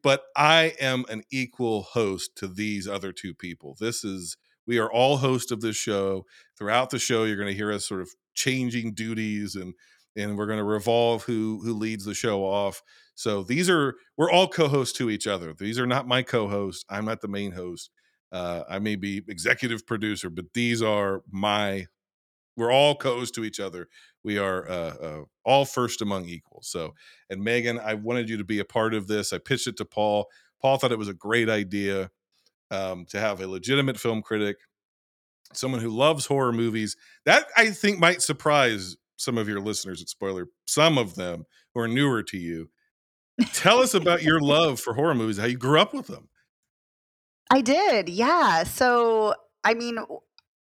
but 0.02 0.24
I 0.36 0.74
am 0.80 1.04
an 1.08 1.22
equal 1.30 1.82
host 1.82 2.32
to 2.36 2.48
these 2.48 2.88
other 2.88 3.12
two 3.12 3.34
people. 3.34 3.76
This 3.78 4.04
is 4.04 4.36
we 4.66 4.78
are 4.78 4.90
all 4.90 5.18
hosts 5.18 5.50
of 5.52 5.60
this 5.60 5.76
show. 5.76 6.24
Throughout 6.58 6.90
the 6.90 6.98
show, 6.98 7.24
you're 7.24 7.36
going 7.36 7.48
to 7.48 7.54
hear 7.54 7.72
us 7.72 7.86
sort 7.86 8.00
of 8.00 8.10
changing 8.34 8.94
duties 8.94 9.54
and 9.54 9.74
and 10.16 10.36
we're 10.38 10.46
going 10.46 10.58
to 10.58 10.64
revolve 10.64 11.24
who 11.24 11.60
who 11.64 11.74
leads 11.74 12.04
the 12.04 12.14
show 12.14 12.44
off. 12.44 12.82
So 13.14 13.42
these 13.42 13.68
are 13.70 13.94
we're 14.16 14.30
all 14.30 14.48
co-hosts 14.48 14.96
to 14.98 15.10
each 15.10 15.26
other. 15.26 15.54
These 15.56 15.78
are 15.78 15.86
not 15.86 16.08
my 16.08 16.22
co-hosts. 16.22 16.84
I'm 16.88 17.04
not 17.04 17.20
the 17.20 17.28
main 17.28 17.52
host. 17.52 17.90
Uh, 18.32 18.64
I 18.68 18.78
may 18.80 18.96
be 18.96 19.22
executive 19.28 19.86
producer, 19.86 20.30
but 20.30 20.46
these 20.54 20.82
are 20.82 21.22
my. 21.30 21.86
We're 22.56 22.72
all 22.72 22.94
co-hosts 22.94 23.34
to 23.36 23.44
each 23.44 23.58
other. 23.58 23.88
We 24.24 24.38
are 24.38 24.68
uh, 24.68 24.94
uh, 24.94 25.24
all 25.44 25.64
first 25.64 26.00
among 26.00 26.24
equals. 26.24 26.68
So, 26.68 26.94
and 27.28 27.42
Megan, 27.42 27.78
I 27.78 27.94
wanted 27.94 28.28
you 28.28 28.38
to 28.38 28.44
be 28.44 28.58
a 28.58 28.64
part 28.64 28.94
of 28.94 29.06
this. 29.06 29.32
I 29.32 29.38
pitched 29.38 29.66
it 29.66 29.76
to 29.76 29.84
Paul. 29.84 30.26
Paul 30.60 30.78
thought 30.78 30.92
it 30.92 30.98
was 30.98 31.08
a 31.08 31.14
great 31.14 31.50
idea 31.50 32.10
um, 32.70 33.04
to 33.10 33.20
have 33.20 33.40
a 33.40 33.46
legitimate 33.46 34.00
film 34.00 34.22
critic, 34.22 34.56
someone 35.52 35.80
who 35.80 35.90
loves 35.90 36.26
horror 36.26 36.52
movies. 36.52 36.96
That 37.26 37.46
I 37.56 37.70
think 37.70 37.98
might 37.98 38.22
surprise 38.22 38.96
some 39.16 39.38
of 39.38 39.48
your 39.48 39.60
listeners 39.60 40.02
at 40.02 40.08
Spoiler, 40.08 40.46
some 40.66 40.98
of 40.98 41.14
them 41.14 41.44
who 41.74 41.80
are 41.80 41.88
newer 41.88 42.22
to 42.24 42.38
you. 42.38 42.70
Tell 43.52 43.80
us 43.80 43.94
about 43.94 44.22
your 44.22 44.40
love 44.40 44.80
for 44.80 44.94
horror 44.94 45.14
movies, 45.14 45.38
how 45.38 45.46
you 45.46 45.58
grew 45.58 45.80
up 45.80 45.92
with 45.92 46.06
them. 46.06 46.28
I 47.50 47.60
did. 47.60 48.08
Yeah. 48.08 48.64
So, 48.64 49.34
I 49.64 49.74
mean, 49.74 49.98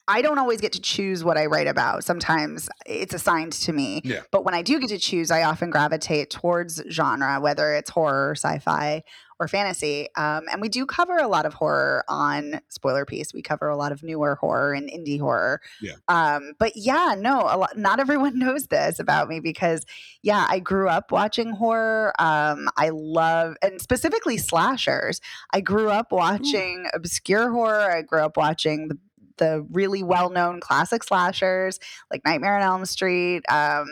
I 0.07 0.21
don't 0.21 0.39
always 0.39 0.61
get 0.61 0.71
to 0.73 0.81
choose 0.81 1.23
what 1.23 1.37
I 1.37 1.47
write 1.47 1.67
about. 1.67 2.03
Sometimes 2.03 2.69
it's 2.85 3.13
assigned 3.13 3.53
to 3.53 3.73
me. 3.73 4.01
Yeah. 4.03 4.21
But 4.31 4.45
when 4.45 4.53
I 4.53 4.61
do 4.61 4.79
get 4.79 4.89
to 4.89 4.97
choose, 4.97 5.31
I 5.31 5.43
often 5.43 5.69
gravitate 5.69 6.29
towards 6.29 6.81
genre, 6.89 7.39
whether 7.41 7.73
it's 7.75 7.89
horror, 7.89 8.31
sci 8.35 8.59
fi, 8.59 9.03
or 9.39 9.47
fantasy. 9.47 10.07
Um, 10.15 10.45
and 10.51 10.61
we 10.61 10.69
do 10.69 10.85
cover 10.85 11.17
a 11.17 11.27
lot 11.27 11.45
of 11.45 11.53
horror 11.53 12.03
on 12.07 12.61
Spoiler 12.69 13.05
Piece. 13.05 13.33
We 13.33 13.41
cover 13.41 13.69
a 13.69 13.75
lot 13.75 13.91
of 13.91 14.01
newer 14.01 14.35
horror 14.35 14.73
and 14.73 14.89
indie 14.89 15.19
horror. 15.19 15.61
Yeah. 15.81 15.93
Um, 16.07 16.53
but 16.57 16.71
yeah, 16.75 17.15
no, 17.17 17.41
a 17.41 17.57
lot, 17.57 17.77
not 17.77 17.99
everyone 17.99 18.39
knows 18.39 18.67
this 18.67 18.99
about 18.99 19.27
me 19.27 19.39
because, 19.39 19.85
yeah, 20.23 20.45
I 20.49 20.59
grew 20.59 20.89
up 20.89 21.11
watching 21.11 21.51
horror. 21.51 22.13
Um, 22.19 22.69
I 22.77 22.89
love, 22.89 23.55
and 23.61 23.81
specifically 23.81 24.37
slashers. 24.37 25.21
I 25.53 25.61
grew 25.61 25.89
up 25.89 26.11
watching 26.11 26.87
obscure 26.93 27.51
horror. 27.51 27.91
I 27.91 28.01
grew 28.01 28.21
up 28.21 28.37
watching 28.37 28.87
the 28.87 28.97
the 29.37 29.65
really 29.71 30.03
well 30.03 30.29
known 30.29 30.59
classic 30.59 31.03
slashers 31.03 31.79
like 32.11 32.21
Nightmare 32.25 32.57
on 32.57 32.63
Elm 32.63 32.85
Street 32.85 33.43
um, 33.49 33.87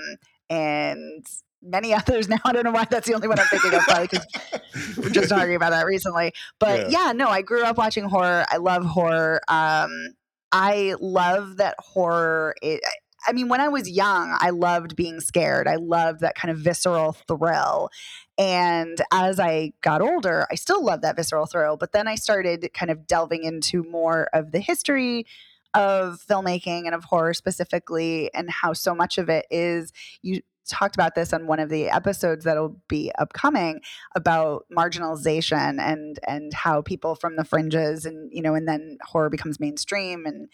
and 0.50 1.26
many 1.62 1.94
others. 1.96 2.30
Now 2.30 2.38
I 2.46 2.54
don't 2.54 2.64
know 2.64 2.72
why 2.72 2.86
that's 2.86 3.08
the 3.08 3.14
only 3.14 3.28
one 3.28 3.40
I'm 3.40 3.48
thinking 3.48 3.74
of, 3.74 3.82
probably 3.82 4.08
because 4.08 4.98
we're 4.98 5.10
just 5.10 5.30
talking 5.30 5.56
about 5.56 5.72
that 5.72 5.86
recently. 5.86 6.34
But 6.60 6.92
yeah. 6.92 7.12
no, 7.16 7.28
I 7.28 7.42
grew 7.42 7.64
up 7.64 7.78
watching 7.78 8.06
horror. 8.06 8.46
I 8.50 8.58
love 8.58 8.86
horror. 8.86 9.42
Um, 9.48 10.14
I 10.52 10.96
love 11.00 11.58
that 11.58 11.76
horror. 11.80 12.56
It, 12.62 12.82
I 13.28 13.34
mean, 13.34 13.48
when 13.48 13.62
I 13.62 13.68
was 13.68 13.90
young, 13.90 14.36
I 14.40 14.52
loved 14.52 14.96
being 14.96 15.20
scared. 15.20 15.68
I 15.68 15.76
loved 15.76 16.22
that 16.22 16.36
kind 16.36 16.52
of 16.52 16.58
visceral 16.58 17.14
thrill. 17.14 17.90
And 18.38 19.02
as 19.12 19.40
I 19.40 19.74
got 19.82 20.02
older, 20.02 20.46
I 20.52 20.56
still 20.56 20.84
love 20.84 21.02
that 21.02 21.16
visceral 21.16 21.46
thrill. 21.46 21.78
But 21.78 21.92
then 21.92 22.08
I 22.08 22.16
started 22.16 22.70
kind 22.74 22.92
of 22.92 23.08
delving 23.08 23.44
into 23.44 23.84
more 23.84 24.30
of 24.34 24.52
the 24.52 24.60
history 24.60 25.26
of 25.74 26.22
filmmaking 26.28 26.86
and 26.86 26.96
of 26.96 27.04
horror 27.04 27.34
specifically, 27.34 28.34
and 28.34 28.50
how 28.50 28.74
so 28.74 28.96
much 28.96 29.18
of 29.18 29.30
it 29.30 29.46
is 29.52 29.92
you 30.22 30.42
talked 30.68 30.96
about 30.96 31.16
this 31.16 31.32
on 31.32 31.48
one 31.48 31.60
of 31.60 31.70
the 31.70 31.90
episodes 31.90 32.44
that'll 32.44 32.76
be 32.88 33.12
upcoming 33.20 33.82
about 34.16 34.66
marginalization 34.76 35.80
and 35.80 36.20
and 36.28 36.54
how 36.54 36.82
people 36.82 37.16
from 37.16 37.36
the 37.36 37.44
fringes 37.44 38.06
and 38.06 38.32
you 38.34 38.42
know 38.42 38.56
and 38.56 38.68
then 38.68 38.98
horror 39.04 39.30
becomes 39.30 39.60
mainstream 39.60 40.26
and, 40.26 40.50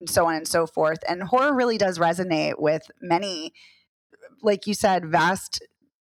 and 0.00 0.10
so 0.10 0.26
on 0.26 0.34
and 0.34 0.48
so 0.48 0.66
forth 0.66 0.98
and 1.08 1.22
horror 1.22 1.54
really 1.54 1.78
does 1.78 1.98
resonate 1.98 2.58
with 2.58 2.90
many 3.00 3.52
like 4.42 4.66
you 4.66 4.74
said 4.74 5.06
vast 5.06 5.60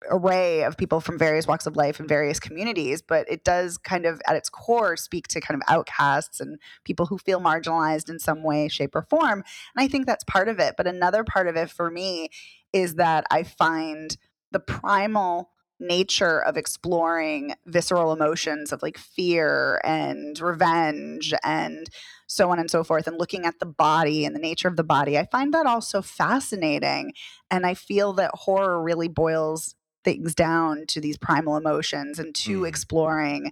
array 0.09 0.63
of 0.63 0.77
people 0.77 0.99
from 0.99 1.17
various 1.17 1.47
walks 1.47 1.65
of 1.65 1.75
life 1.75 1.99
and 1.99 2.07
various 2.07 2.39
communities, 2.39 3.01
but 3.01 3.29
it 3.29 3.43
does 3.43 3.77
kind 3.77 4.05
of 4.05 4.21
at 4.27 4.35
its 4.35 4.49
core 4.49 4.97
speak 4.97 5.27
to 5.29 5.41
kind 5.41 5.55
of 5.61 5.73
outcasts 5.73 6.39
and 6.39 6.59
people 6.83 7.05
who 7.05 7.17
feel 7.17 7.39
marginalized 7.39 8.09
in 8.09 8.19
some 8.19 8.43
way, 8.43 8.67
shape, 8.67 8.95
or 8.95 9.03
form. 9.03 9.43
And 9.75 9.83
I 9.83 9.87
think 9.87 10.05
that's 10.05 10.23
part 10.23 10.47
of 10.47 10.59
it. 10.59 10.75
But 10.77 10.87
another 10.87 11.23
part 11.23 11.47
of 11.47 11.55
it 11.55 11.69
for 11.69 11.89
me 11.89 12.29
is 12.71 12.95
that 12.95 13.25
I 13.31 13.43
find 13.43 14.15
the 14.51 14.59
primal 14.59 15.51
nature 15.83 16.39
of 16.41 16.57
exploring 16.57 17.53
visceral 17.65 18.11
emotions 18.11 18.71
of 18.71 18.81
like 18.81 18.97
fear 18.97 19.81
and 19.83 20.39
revenge 20.39 21.33
and 21.43 21.89
so 22.27 22.49
on 22.49 22.57
and 22.57 22.71
so 22.71 22.83
forth 22.83 23.05
and 23.05 23.19
looking 23.19 23.45
at 23.45 23.59
the 23.59 23.65
body 23.65 24.25
and 24.25 24.35
the 24.35 24.39
nature 24.39 24.67
of 24.67 24.77
the 24.77 24.83
body 24.83 25.17
i 25.17 25.25
find 25.25 25.53
that 25.53 25.65
also 25.65 26.01
fascinating 26.01 27.13
and 27.51 27.65
i 27.65 27.73
feel 27.73 28.13
that 28.13 28.31
horror 28.33 28.81
really 28.81 29.07
boils 29.07 29.75
things 30.03 30.33
down 30.35 30.85
to 30.87 30.99
these 30.99 31.17
primal 31.17 31.57
emotions 31.57 32.19
and 32.19 32.33
to 32.35 32.61
mm. 32.61 32.67
exploring 32.67 33.51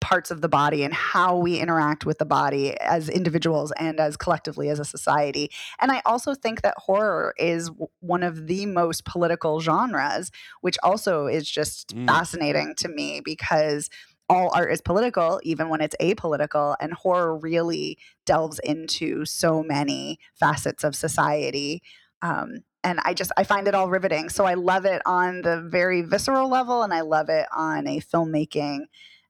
parts 0.00 0.30
of 0.30 0.40
the 0.40 0.48
body 0.48 0.84
and 0.84 0.94
how 0.94 1.36
we 1.36 1.58
interact 1.58 2.06
with 2.06 2.18
the 2.18 2.24
body 2.24 2.78
as 2.80 3.08
individuals 3.08 3.72
and 3.72 3.98
as 4.00 4.16
collectively 4.16 4.68
as 4.68 4.78
a 4.78 4.84
society. 4.84 5.50
And 5.80 5.90
I 5.90 6.02
also 6.04 6.34
think 6.34 6.62
that 6.62 6.74
horror 6.76 7.34
is 7.38 7.70
one 8.00 8.22
of 8.22 8.46
the 8.46 8.66
most 8.66 9.04
political 9.04 9.60
genres, 9.60 10.30
which 10.60 10.76
also 10.82 11.26
is 11.26 11.50
just 11.50 11.94
mm. 11.94 12.06
fascinating 12.06 12.74
to 12.78 12.88
me 12.88 13.20
because 13.24 13.90
all 14.28 14.50
art 14.54 14.72
is 14.72 14.80
political, 14.80 15.40
even 15.42 15.68
when 15.68 15.80
it's 15.80 15.96
apolitical. 16.00 16.76
And 16.80 16.92
horror 16.92 17.36
really 17.36 17.98
delves 18.26 18.58
into 18.60 19.24
so 19.24 19.62
many 19.62 20.18
facets 20.34 20.84
of 20.84 20.94
society. 20.94 21.82
Um, 22.22 22.58
and 22.84 23.00
I 23.04 23.14
just 23.14 23.32
I 23.36 23.44
find 23.44 23.66
it 23.66 23.74
all 23.74 23.88
riveting. 23.88 24.28
So 24.28 24.44
I 24.44 24.54
love 24.54 24.84
it 24.84 25.02
on 25.04 25.42
the 25.42 25.60
very 25.60 26.02
visceral 26.02 26.48
level, 26.48 26.82
and 26.82 26.92
I 26.92 27.00
love 27.00 27.28
it 27.28 27.46
on 27.54 27.86
a 27.86 28.00
filmmaking 28.00 28.86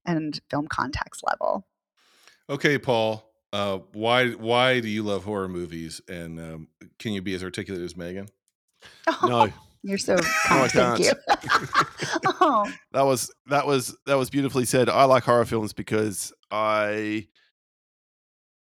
and 0.08 0.40
film 0.50 0.66
context 0.66 1.22
level. 1.28 1.66
Okay, 2.50 2.78
Paul. 2.78 3.30
Uh, 3.52 3.78
why 3.92 4.30
why 4.30 4.80
do 4.80 4.88
you 4.88 5.02
love 5.02 5.24
horror 5.24 5.48
movies? 5.48 6.00
And 6.08 6.40
um, 6.40 6.68
can 6.98 7.12
you 7.12 7.22
be 7.22 7.34
as 7.34 7.44
articulate 7.44 7.82
as 7.82 7.96
Megan? 7.96 8.28
no. 9.24 9.52
You're 9.84 9.96
so 9.96 10.16
kind. 10.46 10.74
No, 10.74 10.96
Thank 10.96 10.98
you. 10.98 11.12
oh. 12.40 12.70
That 12.92 13.02
was 13.02 13.32
that 13.46 13.64
was 13.64 13.96
that 14.06 14.16
was 14.16 14.28
beautifully 14.28 14.64
said. 14.64 14.88
I 14.88 15.04
like 15.04 15.22
horror 15.22 15.44
films 15.44 15.72
because 15.72 16.32
I 16.50 17.28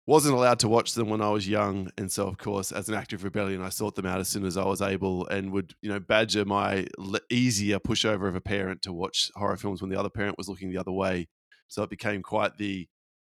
wasn't 0.10 0.34
allowed 0.34 0.58
to 0.58 0.68
watch 0.68 0.96
them 0.96 1.08
when 1.08 1.22
I 1.22 1.30
was 1.30 1.48
young, 1.48 1.92
and 1.96 2.12
so 2.12 2.28
of 2.28 2.40
course, 2.40 2.72
as 2.72 2.90
an 2.90 2.96
act 2.96 3.14
of 3.14 3.24
rebellion, 3.24 3.62
I 3.62 3.70
sought 3.70 3.94
them 3.94 4.08
out 4.08 4.20
as 4.20 4.28
soon 4.28 4.44
as 4.44 4.58
I 4.58 4.66
was 4.66 4.82
able, 4.82 5.28
and 5.28 5.52
would 5.52 5.76
you 5.84 5.90
know 5.90 6.00
badger 6.00 6.46
my 6.46 6.88
easier 7.30 7.80
pushover 7.80 8.28
of 8.28 8.36
a 8.36 8.42
parent 8.42 8.82
to 8.82 8.92
watch 8.92 9.30
horror 9.36 9.56
films 9.56 9.82
when 9.82 9.92
the 9.92 10.00
other 10.00 10.10
parent 10.10 10.36
was 10.36 10.50
looking 10.50 10.72
the 10.72 10.80
other 10.80 10.92
way. 10.92 11.28
So 11.68 11.84
it 11.84 11.92
became 11.92 12.24
quite 12.24 12.58
the 12.58 12.88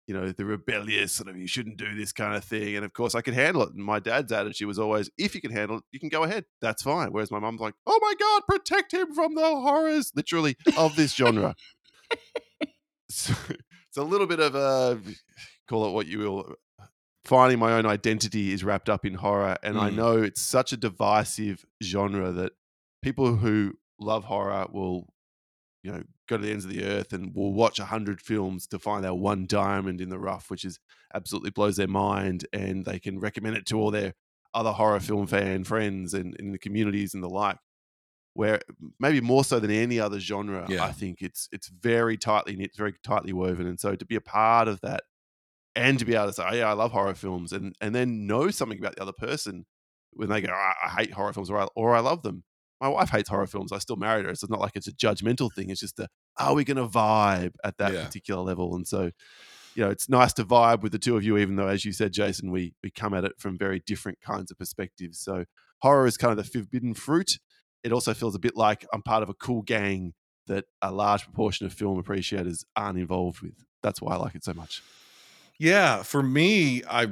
you 0.08 0.14
know 0.14 0.32
the 0.32 0.46
rebellious 0.46 1.12
sort 1.12 1.28
of 1.28 1.36
you 1.36 1.48
shouldn't 1.48 1.76
do 1.76 1.96
this 1.96 2.14
kind 2.14 2.38
of 2.38 2.46
thing, 2.46 2.78
and 2.78 2.86
of 2.86 2.94
course 2.94 3.14
I 3.14 3.20
could 3.20 3.34
handle 3.34 3.64
it. 3.64 3.74
And 3.74 3.84
my 3.84 4.00
dad's 4.00 4.32
attitude 4.32 4.70
was 4.70 4.80
always, 4.80 5.10
if 5.18 5.36
you 5.36 5.42
can 5.42 5.52
handle 5.52 5.80
it, 5.80 5.84
you 5.92 6.00
can 6.00 6.08
go 6.08 6.24
ahead, 6.24 6.46
that's 6.62 6.84
fine. 6.84 7.12
Whereas 7.12 7.30
my 7.30 7.40
mom's 7.40 7.60
like, 7.60 7.74
oh 7.88 8.00
my 8.02 8.14
god, 8.18 8.44
protect 8.48 8.94
him 8.94 9.14
from 9.14 9.36
the 9.36 9.42
horrors, 9.42 10.14
literally 10.16 10.56
of 10.78 10.96
this 10.96 11.14
genre. 11.14 11.56
so, 13.10 13.34
it's 13.50 13.98
a 13.98 14.04
little 14.04 14.28
bit 14.28 14.40
of 14.40 14.56
a 14.56 14.98
call 15.68 15.90
it 15.90 15.92
what 15.92 16.08
you 16.08 16.20
will 16.20 16.56
finding 17.26 17.60
my 17.60 17.74
own 17.74 17.86
identity 17.86 18.54
is 18.54 18.64
wrapped 18.64 18.90
up 18.90 19.06
in 19.06 19.16
horror. 19.16 19.58
And 19.64 19.76
mm. 19.76 19.82
I 19.82 19.90
know 19.90 20.22
it's 20.22 20.42
such 20.42 20.72
a 20.72 20.78
divisive 20.78 21.66
genre 21.84 22.32
that 22.32 22.54
people 23.02 23.36
who 23.36 23.74
love 24.00 24.26
horror 24.26 24.68
will, 24.72 25.14
you 25.84 25.92
know, 25.92 26.04
go 26.28 26.38
to 26.38 26.44
the 26.44 26.52
ends 26.52 26.66
of 26.66 26.72
the 26.72 26.86
earth 26.86 27.14
and 27.14 27.34
will 27.36 27.54
watch 27.54 27.80
a 27.80 27.86
hundred 27.86 28.22
films 28.22 28.68
to 28.68 28.80
find 28.80 29.04
that 29.04 29.16
one 29.16 29.46
diamond 29.48 30.02
in 30.02 30.10
the 30.10 30.20
rough, 30.20 30.50
which 30.50 30.64
is 30.64 30.80
absolutely 31.14 31.52
blows 31.52 31.78
their 31.78 31.88
mind. 31.88 32.46
And 32.54 32.86
they 32.86 33.00
can 33.00 33.20
recommend 33.20 33.58
it 33.58 33.66
to 33.68 33.80
all 33.80 33.92
their 33.92 34.14
other 34.54 34.72
horror 34.72 35.00
film 35.00 35.28
fan 35.28 35.64
friends 35.64 36.14
and 36.14 36.36
in 36.36 36.52
the 36.52 36.60
communities 36.60 37.14
and 37.14 37.24
the 37.24 37.30
like. 37.30 37.58
Where 38.36 38.60
maybe 39.00 39.22
more 39.22 39.44
so 39.44 39.60
than 39.60 39.72
any 39.72 40.00
other 40.00 40.20
genre, 40.20 40.66
yeah. 40.70 40.86
I 40.86 40.92
think 40.92 41.22
it's 41.22 41.50
it's 41.52 41.68
very 41.68 42.16
tightly 42.16 42.56
knit, 42.56 42.72
very 42.78 42.94
tightly 43.04 43.34
woven, 43.34 43.68
and 43.68 43.80
so 43.80 43.96
to 43.96 44.06
be 44.06 44.16
a 44.16 44.22
part 44.22 44.68
of 44.68 44.80
that 44.82 45.02
and 45.80 45.98
to 46.00 46.06
be 46.06 46.16
able 46.16 46.28
to 46.28 46.34
say, 46.34 46.44
oh, 46.46 46.54
yeah, 46.54 46.70
I 46.70 46.74
love 46.74 46.92
horror 46.92 47.16
films, 47.16 47.52
and 47.52 47.76
and 47.82 47.96
then 47.96 48.28
know 48.28 48.52
something 48.52 48.80
about 48.80 48.96
the 48.96 49.02
other 49.02 49.14
person 49.14 49.66
when 50.12 50.30
they 50.30 50.42
go, 50.42 50.50
oh, 50.52 50.72
I 50.86 50.90
hate 50.90 51.12
horror 51.12 51.34
films, 51.34 51.50
or 51.50 51.60
I, 51.60 51.68
or 51.76 51.96
I 51.96 52.00
love 52.00 52.24
them. 52.24 52.44
My 52.82 52.88
wife 52.88 53.10
hates 53.10 53.30
horror 53.30 53.48
films. 53.48 53.72
I 53.72 53.80
still 53.80 53.98
married 53.98 54.26
her. 54.26 54.34
So 54.36 54.46
it's 54.46 54.52
not 54.52 54.62
like 54.62 54.76
it's 54.76 54.88
a 54.88 54.94
judgmental 54.94 55.50
thing. 55.54 55.70
It's 55.70 55.82
just 55.82 56.00
a, 56.00 56.08
are 56.38 56.54
we 56.54 56.64
going 56.64 56.78
to 56.78 56.88
vibe 56.88 57.54
at 57.64 57.78
that 57.78 57.94
yeah. 57.94 58.06
particular 58.06 58.42
level? 58.42 58.74
And 58.74 58.88
so, 58.88 59.12
you 59.76 59.84
know, 59.84 59.90
it's 59.90 60.08
nice 60.08 60.32
to 60.34 60.46
vibe 60.46 60.82
with 60.82 60.94
the 60.94 61.00
two 61.00 61.18
of 61.18 61.24
you, 61.24 61.38
even 61.38 61.58
though, 61.58 61.68
as 61.68 61.84
you 61.84 61.92
said, 61.92 62.14
Jason, 62.14 62.52
we 62.52 62.74
we 62.82 62.90
come 62.90 63.14
at 63.14 63.26
it 63.26 63.34
from 63.38 63.58
very 63.58 63.82
different 63.86 64.20
kinds 64.22 64.50
of 64.50 64.58
perspectives. 64.58 65.20
So 65.20 65.46
horror 65.82 66.08
is 66.08 66.18
kind 66.18 66.32
of 66.32 66.38
the 66.38 66.50
forbidden 66.50 66.94
fruit. 66.94 67.40
It 67.84 67.92
also 67.92 68.14
feels 68.14 68.36
a 68.36 68.40
bit 68.40 68.56
like 68.56 68.86
I'm 68.94 69.02
part 69.02 69.24
of 69.24 69.30
a 69.30 69.34
cool 69.34 69.62
gang 69.62 70.14
that 70.48 70.66
a 70.82 70.92
large 70.92 71.24
proportion 71.24 71.66
of 71.66 71.74
film 71.74 72.00
appreciators 72.00 72.66
aren't 72.76 72.98
involved 72.98 73.42
with. 73.42 73.56
That's 73.84 74.02
why 74.02 74.16
I 74.16 74.18
like 74.18 74.36
it 74.36 74.44
so 74.44 74.54
much. 74.54 74.82
Yeah, 75.60 76.04
for 76.04 76.24
me, 76.24 76.84
I 76.90 77.10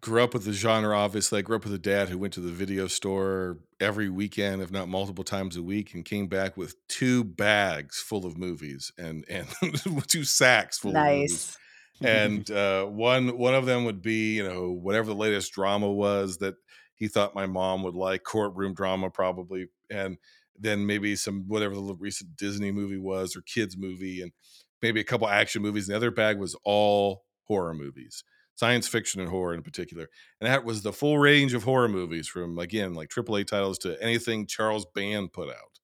grew 0.00 0.24
up 0.24 0.32
with 0.32 0.44
the 0.44 0.54
genre. 0.54 0.96
Obviously, 0.96 1.38
I 1.38 1.42
grew 1.42 1.56
up 1.56 1.64
with 1.64 1.74
a 1.74 1.78
dad 1.78 2.08
who 2.08 2.16
went 2.18 2.32
to 2.34 2.40
the 2.40 2.50
video 2.50 2.86
store 2.86 3.58
every 3.78 4.08
weekend, 4.08 4.62
if 4.62 4.70
not 4.70 4.88
multiple 4.88 5.22
times 5.22 5.56
a 5.56 5.62
week, 5.62 5.92
and 5.92 6.04
came 6.04 6.26
back 6.26 6.56
with 6.56 6.74
two 6.88 7.22
bags 7.24 8.00
full 8.00 8.24
of 8.24 8.38
movies 8.38 8.90
and 8.98 9.24
and 9.28 9.46
two 10.08 10.24
sacks 10.24 10.78
full 10.78 10.92
nice. 10.92 11.04
of 11.04 11.14
movies. 11.14 11.58
Nice. 12.00 12.10
And 12.10 12.50
uh, 12.56 12.86
one 12.86 13.36
one 13.36 13.54
of 13.54 13.66
them 13.66 13.84
would 13.84 14.00
be, 14.00 14.36
you 14.36 14.48
know, 14.48 14.70
whatever 14.70 15.08
the 15.08 15.14
latest 15.14 15.52
drama 15.52 15.90
was 15.90 16.38
that 16.38 16.54
he 16.94 17.06
thought 17.06 17.34
my 17.34 17.46
mom 17.46 17.82
would 17.82 17.94
like, 17.94 18.24
courtroom 18.24 18.74
drama 18.74 19.10
probably, 19.10 19.66
and 19.90 20.16
then 20.58 20.86
maybe 20.86 21.16
some 21.16 21.44
whatever 21.48 21.74
the 21.74 21.94
recent 21.94 22.36
Disney 22.36 22.70
movie 22.72 22.98
was 22.98 23.36
or 23.36 23.42
kids 23.42 23.76
movie, 23.76 24.22
and 24.22 24.32
maybe 24.80 25.00
a 25.00 25.04
couple 25.04 25.28
action 25.28 25.60
movies. 25.60 25.86
And 25.86 25.92
the 25.92 25.96
other 25.96 26.10
bag 26.10 26.38
was 26.38 26.56
all 26.64 27.24
horror 27.50 27.74
movies, 27.74 28.22
science 28.54 28.86
fiction 28.86 29.20
and 29.20 29.28
horror 29.28 29.54
in 29.54 29.62
particular. 29.62 30.08
And 30.40 30.48
that 30.48 30.64
was 30.64 30.82
the 30.82 30.92
full 30.92 31.18
range 31.18 31.52
of 31.52 31.64
horror 31.64 31.88
movies 31.88 32.28
from, 32.28 32.60
again, 32.60 32.94
like 32.94 33.08
AAA 33.08 33.48
titles 33.48 33.76
to 33.78 34.00
anything 34.00 34.46
Charles 34.46 34.86
Band 34.94 35.32
put 35.32 35.48
out, 35.48 35.80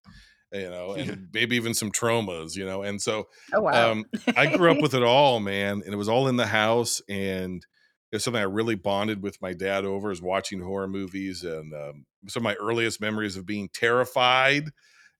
you 0.52 0.70
know, 0.70 0.92
and 0.96 1.26
maybe 1.34 1.56
even 1.56 1.74
some 1.74 1.90
Tromas, 1.90 2.54
you 2.56 2.64
know. 2.64 2.82
And 2.82 3.02
so 3.02 3.26
oh, 3.52 3.62
wow. 3.62 3.90
um, 3.90 4.04
I 4.36 4.46
grew 4.56 4.70
up 4.70 4.78
with 4.80 4.94
it 4.94 5.02
all, 5.02 5.40
man. 5.40 5.82
And 5.84 5.92
it 5.92 5.96
was 5.96 6.08
all 6.08 6.28
in 6.28 6.36
the 6.36 6.46
house. 6.46 7.02
And 7.08 7.66
it's 8.12 8.22
something 8.22 8.40
I 8.40 8.44
really 8.44 8.76
bonded 8.76 9.24
with 9.24 9.42
my 9.42 9.52
dad 9.52 9.84
over 9.84 10.12
is 10.12 10.22
watching 10.22 10.60
horror 10.60 10.86
movies. 10.86 11.42
And 11.42 11.74
um, 11.74 12.06
some 12.28 12.42
of 12.42 12.44
my 12.44 12.54
earliest 12.54 13.00
memories 13.00 13.36
of 13.36 13.44
being 13.44 13.70
terrified 13.74 14.70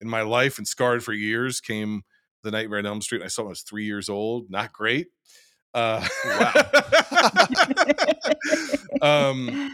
in 0.01 0.09
my 0.09 0.23
life 0.23 0.59
and 0.59 0.69
scarred 0.69 1.03
for 1.03 1.13
years 1.13 1.61
came 1.61 2.03
the 2.45 2.53
Nightmare 2.53 2.79
on 2.79 2.87
Elm 2.87 3.03
Street. 3.03 3.23
I 3.23 3.27
saw 3.27 3.43
it 3.43 3.45
when 3.47 3.51
I 3.51 3.53
was 3.53 3.63
three 3.63 3.85
years 3.85 4.09
old. 4.09 4.49
Not 4.49 4.73
great. 4.73 5.09
Uh, 5.77 6.03
um, 9.03 9.71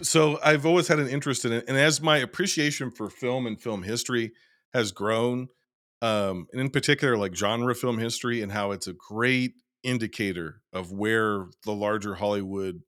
so 0.00 0.38
I've 0.42 0.64
always 0.64 0.86
had 0.86 1.00
an 1.00 1.08
interest 1.08 1.44
in 1.44 1.52
it, 1.52 1.64
and 1.66 1.76
as 1.76 2.00
my 2.00 2.18
appreciation 2.18 2.92
for 2.92 3.10
film 3.10 3.46
and 3.48 3.60
film 3.60 3.82
history 3.82 4.32
has 4.72 4.92
grown, 4.92 5.48
um, 6.00 6.46
and 6.52 6.60
in 6.60 6.70
particular, 6.70 7.16
like 7.16 7.34
genre 7.34 7.74
film 7.74 7.98
history, 7.98 8.40
and 8.40 8.52
how 8.52 8.70
it's 8.70 8.86
a 8.86 8.92
great 8.92 9.54
indicator 9.82 10.62
of 10.72 10.92
where 10.92 11.46
the 11.64 11.72
larger 11.72 12.14
Hollywood 12.14 12.80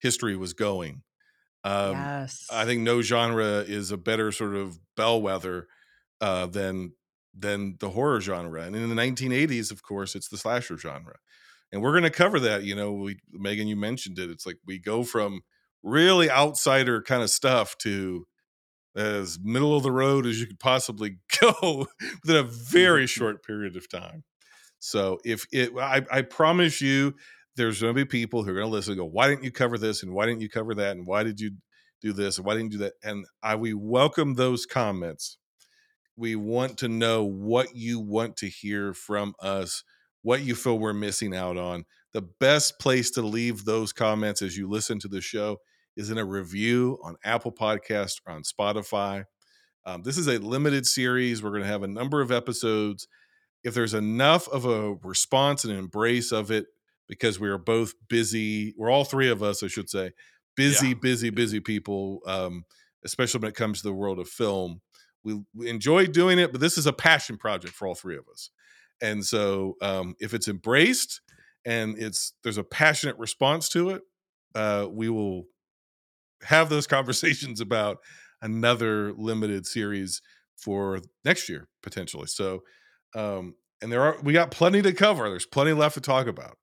history 0.00 0.36
was 0.36 0.54
going. 0.54 1.02
Um, 1.62 1.92
yes. 1.92 2.46
I 2.50 2.64
think 2.64 2.80
no 2.80 3.02
genre 3.02 3.64
is 3.66 3.90
a 3.90 3.98
better 3.98 4.32
sort 4.32 4.54
of 4.54 4.78
bellwether 4.96 5.66
uh, 6.22 6.46
than 6.46 6.92
than 7.36 7.76
the 7.80 7.90
horror 7.90 8.20
genre. 8.20 8.62
And 8.62 8.76
in 8.76 8.88
the 8.88 8.94
1980s, 8.94 9.70
of 9.70 9.82
course, 9.82 10.14
it's 10.14 10.28
the 10.28 10.36
slasher 10.36 10.76
genre. 10.76 11.16
And 11.72 11.82
we're 11.82 11.92
going 11.92 12.04
to 12.04 12.10
cover 12.10 12.38
that. 12.40 12.62
You 12.62 12.74
know, 12.74 12.92
we, 12.92 13.18
Megan, 13.32 13.66
you 13.66 13.76
mentioned 13.76 14.18
it. 14.18 14.30
It's 14.30 14.46
like 14.46 14.58
we 14.66 14.78
go 14.78 15.02
from 15.02 15.40
really 15.82 16.30
outsider 16.30 17.02
kind 17.02 17.22
of 17.22 17.30
stuff 17.30 17.76
to 17.78 18.26
as 18.96 19.38
middle 19.42 19.76
of 19.76 19.82
the 19.82 19.90
road 19.90 20.24
as 20.24 20.40
you 20.40 20.46
could 20.46 20.60
possibly 20.60 21.18
go 21.40 21.86
within 22.22 22.36
a 22.36 22.42
very 22.42 23.04
mm-hmm. 23.04 23.06
short 23.06 23.44
period 23.44 23.76
of 23.76 23.88
time. 23.88 24.22
So 24.78 25.18
if 25.24 25.46
it, 25.50 25.72
I, 25.76 26.02
I 26.10 26.22
promise 26.22 26.80
you, 26.80 27.14
there's 27.56 27.80
going 27.80 27.94
to 27.94 27.94
be 27.94 28.04
people 28.04 28.42
who 28.42 28.50
are 28.50 28.54
going 28.54 28.66
to 28.66 28.72
listen 28.72 28.92
and 28.92 28.98
go, 28.98 29.06
why 29.06 29.28
didn't 29.28 29.44
you 29.44 29.52
cover 29.52 29.78
this? 29.78 30.02
And 30.02 30.12
why 30.12 30.26
didn't 30.26 30.40
you 30.40 30.48
cover 30.48 30.74
that? 30.74 30.96
And 30.96 31.06
why 31.06 31.22
did 31.22 31.40
you 31.40 31.52
do 32.02 32.12
this? 32.12 32.36
And 32.36 32.46
why 32.46 32.54
didn't 32.54 32.72
you 32.72 32.78
do 32.78 32.84
that? 32.84 32.94
And 33.02 33.24
I, 33.42 33.56
we 33.56 33.74
welcome 33.74 34.34
those 34.34 34.66
comments 34.66 35.38
we 36.16 36.36
want 36.36 36.78
to 36.78 36.88
know 36.88 37.24
what 37.24 37.74
you 37.74 38.00
want 38.00 38.36
to 38.38 38.48
hear 38.48 38.94
from 38.94 39.34
us, 39.40 39.82
what 40.22 40.42
you 40.42 40.54
feel 40.54 40.78
we're 40.78 40.92
missing 40.92 41.34
out 41.34 41.56
on. 41.56 41.84
The 42.12 42.22
best 42.22 42.78
place 42.78 43.10
to 43.12 43.22
leave 43.22 43.64
those 43.64 43.92
comments 43.92 44.40
as 44.42 44.56
you 44.56 44.68
listen 44.68 44.98
to 45.00 45.08
the 45.08 45.20
show 45.20 45.58
is 45.96 46.10
in 46.10 46.18
a 46.18 46.24
review 46.24 46.98
on 47.02 47.16
Apple 47.24 47.52
Podcast 47.52 48.20
or 48.26 48.32
on 48.34 48.42
Spotify. 48.42 49.24
Um, 49.86 50.02
this 50.02 50.16
is 50.16 50.28
a 50.28 50.38
limited 50.38 50.86
series. 50.86 51.42
We're 51.42 51.50
going 51.50 51.62
to 51.62 51.68
have 51.68 51.82
a 51.82 51.88
number 51.88 52.20
of 52.20 52.30
episodes. 52.32 53.06
If 53.64 53.74
there's 53.74 53.94
enough 53.94 54.48
of 54.48 54.64
a 54.64 54.94
response 55.02 55.64
and 55.64 55.72
embrace 55.72 56.32
of 56.32 56.50
it, 56.50 56.66
because 57.08 57.38
we 57.38 57.48
are 57.48 57.58
both 57.58 57.92
busy, 58.08 58.72
we're 58.78 58.90
all 58.90 59.04
three 59.04 59.28
of 59.28 59.42
us, 59.42 59.62
I 59.62 59.66
should 59.66 59.90
say, 59.90 60.12
busy, 60.56 60.88
Yeah. 60.88 60.94
busy, 61.02 61.30
busy 61.30 61.60
people, 61.60 62.20
um, 62.26 62.64
especially 63.04 63.40
when 63.40 63.50
it 63.50 63.56
comes 63.56 63.82
to 63.82 63.88
the 63.88 63.94
world 63.94 64.18
of 64.18 64.28
film. 64.28 64.80
We, 65.24 65.42
we 65.54 65.68
enjoy 65.68 66.06
doing 66.06 66.38
it, 66.38 66.52
but 66.52 66.60
this 66.60 66.78
is 66.78 66.86
a 66.86 66.92
passion 66.92 67.36
project 67.36 67.74
for 67.74 67.88
all 67.88 67.94
three 67.94 68.16
of 68.16 68.24
us. 68.30 68.50
And 69.02 69.24
so, 69.24 69.76
um, 69.82 70.14
if 70.20 70.34
it's 70.34 70.48
embraced 70.48 71.20
and 71.64 71.98
it's 71.98 72.34
there's 72.42 72.58
a 72.58 72.64
passionate 72.64 73.18
response 73.18 73.68
to 73.70 73.90
it, 73.90 74.02
uh, 74.54 74.86
we 74.90 75.08
will 75.08 75.44
have 76.42 76.68
those 76.68 76.86
conversations 76.86 77.60
about 77.60 77.98
another 78.42 79.12
limited 79.14 79.66
series 79.66 80.20
for 80.56 81.00
next 81.24 81.48
year 81.48 81.68
potentially. 81.82 82.26
So, 82.26 82.62
um, 83.14 83.54
and 83.82 83.90
there 83.92 84.02
are 84.02 84.16
we 84.22 84.32
got 84.32 84.50
plenty 84.50 84.82
to 84.82 84.92
cover. 84.92 85.28
There's 85.28 85.46
plenty 85.46 85.72
left 85.72 85.94
to 85.94 86.00
talk 86.00 86.26
about, 86.26 86.56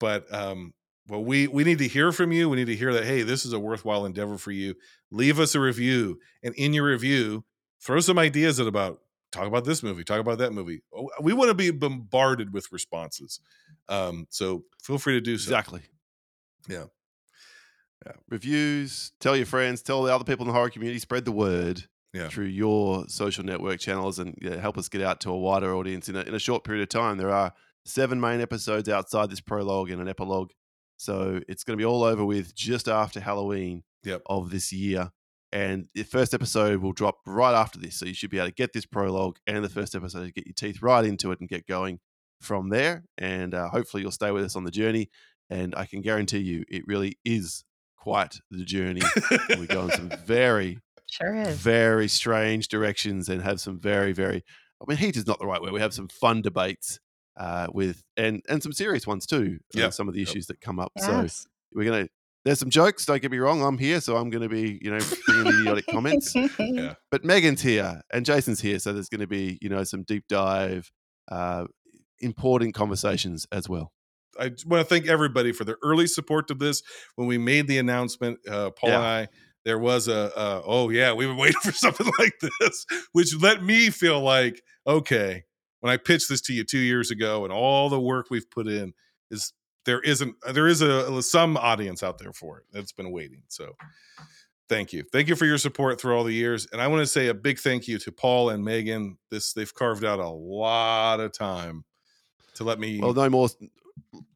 but 0.00 0.32
um, 0.32 0.72
well, 1.08 1.22
we 1.24 1.46
we 1.46 1.64
need 1.64 1.78
to 1.78 1.88
hear 1.88 2.12
from 2.12 2.32
you. 2.32 2.48
We 2.48 2.56
need 2.56 2.66
to 2.66 2.76
hear 2.76 2.92
that 2.94 3.04
hey, 3.04 3.22
this 3.22 3.44
is 3.44 3.52
a 3.52 3.58
worthwhile 3.58 4.04
endeavor 4.04 4.38
for 4.38 4.50
you. 4.50 4.74
Leave 5.10 5.38
us 5.38 5.54
a 5.54 5.60
review, 5.60 6.18
and 6.42 6.54
in 6.54 6.72
your 6.72 6.86
review, 6.86 7.44
throw 7.82 8.00
some 8.00 8.18
ideas 8.18 8.58
at 8.60 8.66
about 8.66 9.00
talk 9.32 9.46
about 9.46 9.64
this 9.64 9.82
movie, 9.82 10.04
talk 10.04 10.20
about 10.20 10.38
that 10.38 10.52
movie. 10.52 10.82
Oh, 10.94 11.10
We 11.20 11.32
want 11.32 11.48
to 11.48 11.54
be 11.54 11.70
bombarded 11.70 12.52
with 12.52 12.70
responses, 12.72 13.40
um, 13.88 14.26
so 14.30 14.64
feel 14.82 14.98
free 14.98 15.14
to 15.14 15.20
do 15.20 15.36
so. 15.38 15.48
Exactly. 15.50 15.82
Yeah. 16.68 16.84
Reviews, 18.28 19.12
tell 19.20 19.36
your 19.36 19.46
friends, 19.46 19.82
tell 19.82 20.02
the 20.04 20.14
other 20.14 20.24
people 20.24 20.44
in 20.44 20.48
the 20.48 20.52
horror 20.52 20.70
community, 20.70 20.98
spread 21.00 21.24
the 21.24 21.32
word 21.32 21.84
Yeah. 22.12 22.28
through 22.28 22.46
your 22.46 23.08
social 23.08 23.44
network 23.44 23.80
channels 23.80 24.18
and 24.20 24.36
yeah, 24.40 24.56
help 24.60 24.78
us 24.78 24.88
get 24.88 25.02
out 25.02 25.20
to 25.22 25.30
a 25.30 25.36
wider 25.38 25.74
audience 25.74 26.08
in 26.08 26.14
a, 26.16 26.20
in 26.20 26.34
a 26.34 26.38
short 26.38 26.62
period 26.64 26.82
of 26.82 26.88
time. 26.88 27.16
There 27.18 27.32
are 27.32 27.52
seven 27.84 28.20
main 28.20 28.40
episodes 28.40 28.88
outside 28.88 29.30
this 29.30 29.40
prologue 29.40 29.90
and 29.90 30.00
an 30.00 30.08
epilogue. 30.08 30.50
So 30.98 31.40
it's 31.48 31.64
going 31.64 31.76
to 31.76 31.80
be 31.80 31.84
all 31.84 32.04
over 32.04 32.24
with 32.24 32.54
just 32.54 32.88
after 32.88 33.20
Halloween 33.20 33.82
Yep. 34.04 34.22
of 34.26 34.50
this 34.50 34.72
year. 34.72 35.10
And 35.52 35.86
the 35.94 36.02
first 36.02 36.34
episode 36.34 36.80
will 36.82 36.92
drop 36.92 37.18
right 37.26 37.54
after 37.54 37.78
this. 37.78 37.96
So 37.98 38.06
you 38.06 38.14
should 38.14 38.30
be 38.30 38.38
able 38.38 38.48
to 38.48 38.54
get 38.54 38.72
this 38.72 38.84
prologue 38.86 39.36
and 39.46 39.64
the 39.64 39.68
first 39.68 39.94
episode 39.94 40.24
to 40.26 40.32
get 40.32 40.46
your 40.46 40.54
teeth 40.54 40.82
right 40.82 41.04
into 41.04 41.30
it 41.30 41.40
and 41.40 41.48
get 41.48 41.66
going 41.66 42.00
from 42.40 42.68
there. 42.68 43.04
And 43.16 43.54
uh, 43.54 43.68
hopefully 43.68 44.02
you'll 44.02 44.10
stay 44.12 44.30
with 44.32 44.44
us 44.44 44.56
on 44.56 44.64
the 44.64 44.70
journey. 44.70 45.08
And 45.48 45.74
I 45.76 45.86
can 45.86 46.02
guarantee 46.02 46.38
you, 46.40 46.64
it 46.68 46.82
really 46.86 47.18
is 47.24 47.64
quite 47.96 48.36
the 48.50 48.64
journey. 48.64 49.00
we 49.58 49.66
go 49.66 49.84
in 49.84 49.90
some 49.92 50.08
very, 50.26 50.78
Sure 51.08 51.34
is. 51.36 51.56
very 51.56 52.08
strange 52.08 52.66
directions 52.68 53.28
and 53.28 53.40
have 53.42 53.60
some 53.60 53.78
very, 53.78 54.12
very, 54.12 54.42
I 54.82 54.84
mean, 54.88 54.98
heat 54.98 55.16
is 55.16 55.26
not 55.26 55.38
the 55.38 55.46
right 55.46 55.62
word. 55.62 55.72
We 55.72 55.80
have 55.80 55.94
some 55.94 56.08
fun 56.08 56.42
debates 56.42 56.98
uh, 57.38 57.68
with, 57.72 58.02
and 58.16 58.42
and 58.48 58.62
some 58.62 58.72
serious 58.72 59.06
ones 59.06 59.24
too. 59.26 59.58
uh, 59.76 59.78
Yep. 59.78 59.92
Some 59.92 60.08
of 60.08 60.14
the 60.14 60.20
Yep. 60.20 60.28
issues 60.28 60.46
that 60.48 60.60
come 60.60 60.80
up. 60.80 60.92
So 60.98 61.12
we're 61.72 61.84
going 61.84 62.06
to, 62.06 62.10
there's 62.46 62.60
some 62.60 62.70
jokes. 62.70 63.04
Don't 63.04 63.20
get 63.20 63.32
me 63.32 63.38
wrong. 63.38 63.60
I'm 63.60 63.76
here. 63.76 64.00
So 64.00 64.16
I'm 64.16 64.30
going 64.30 64.42
to 64.42 64.48
be, 64.48 64.78
you 64.80 64.90
know, 64.90 65.00
bringing 65.26 65.48
idiotic 65.48 65.86
comments. 65.90 66.32
Yeah. 66.58 66.94
But 67.10 67.24
Megan's 67.24 67.60
here 67.60 68.02
and 68.12 68.24
Jason's 68.24 68.60
here. 68.60 68.78
So 68.78 68.92
there's 68.92 69.08
going 69.08 69.20
to 69.20 69.26
be, 69.26 69.58
you 69.60 69.68
know, 69.68 69.82
some 69.82 70.04
deep 70.04 70.24
dive, 70.28 70.92
uh, 71.28 71.64
important 72.20 72.72
conversations 72.72 73.48
as 73.50 73.68
well. 73.68 73.90
I 74.38 74.52
want 74.64 74.80
to 74.80 74.84
thank 74.84 75.08
everybody 75.08 75.50
for 75.50 75.64
their 75.64 75.78
early 75.82 76.06
support 76.06 76.46
to 76.48 76.54
this. 76.54 76.82
When 77.16 77.26
we 77.26 77.36
made 77.36 77.66
the 77.66 77.78
announcement, 77.78 78.38
uh, 78.48 78.70
Paul 78.70 78.90
and 78.90 79.02
I, 79.02 79.28
there 79.64 79.80
was 79.80 80.06
a, 80.06 80.36
uh, 80.38 80.62
oh 80.64 80.90
yeah, 80.90 81.14
we've 81.14 81.28
been 81.28 81.36
waiting 81.36 81.60
for 81.62 81.72
something 81.72 82.10
like 82.16 82.34
this, 82.60 82.86
which 83.10 83.34
let 83.40 83.64
me 83.64 83.90
feel 83.90 84.20
like, 84.20 84.62
okay, 84.86 85.42
when 85.80 85.92
I 85.92 85.96
pitched 85.96 86.28
this 86.28 86.42
to 86.42 86.52
you 86.52 86.62
two 86.62 86.78
years 86.78 87.10
ago, 87.10 87.42
and 87.42 87.52
all 87.52 87.88
the 87.88 88.00
work 88.00 88.26
we've 88.30 88.48
put 88.48 88.68
in 88.68 88.92
is 89.32 89.52
there 89.86 90.00
isn't 90.00 90.36
uh, 90.46 90.52
there 90.52 90.68
is 90.68 90.82
a 90.82 91.22
some 91.22 91.56
audience 91.56 92.02
out 92.02 92.18
there 92.18 92.32
for 92.32 92.58
it 92.58 92.64
that's 92.72 92.92
been 92.92 93.10
waiting. 93.10 93.42
So 93.48 93.74
thank 94.68 94.92
you, 94.92 95.04
thank 95.12 95.28
you 95.28 95.36
for 95.36 95.46
your 95.46 95.58
support 95.58 96.00
through 96.00 96.16
all 96.16 96.24
the 96.24 96.34
years, 96.34 96.66
and 96.72 96.82
I 96.82 96.88
want 96.88 97.00
to 97.00 97.06
say 97.06 97.28
a 97.28 97.34
big 97.34 97.58
thank 97.58 97.88
you 97.88 97.98
to 98.00 98.12
Paul 98.12 98.50
and 98.50 98.64
Megan. 98.64 99.16
This 99.30 99.52
they've 99.54 99.72
carved 99.72 100.04
out 100.04 100.18
a 100.18 100.28
lot 100.28 101.20
of 101.20 101.32
time 101.32 101.84
to 102.56 102.64
let 102.64 102.78
me. 102.78 103.00
Well, 103.00 103.14
no 103.14 103.30
more, 103.30 103.48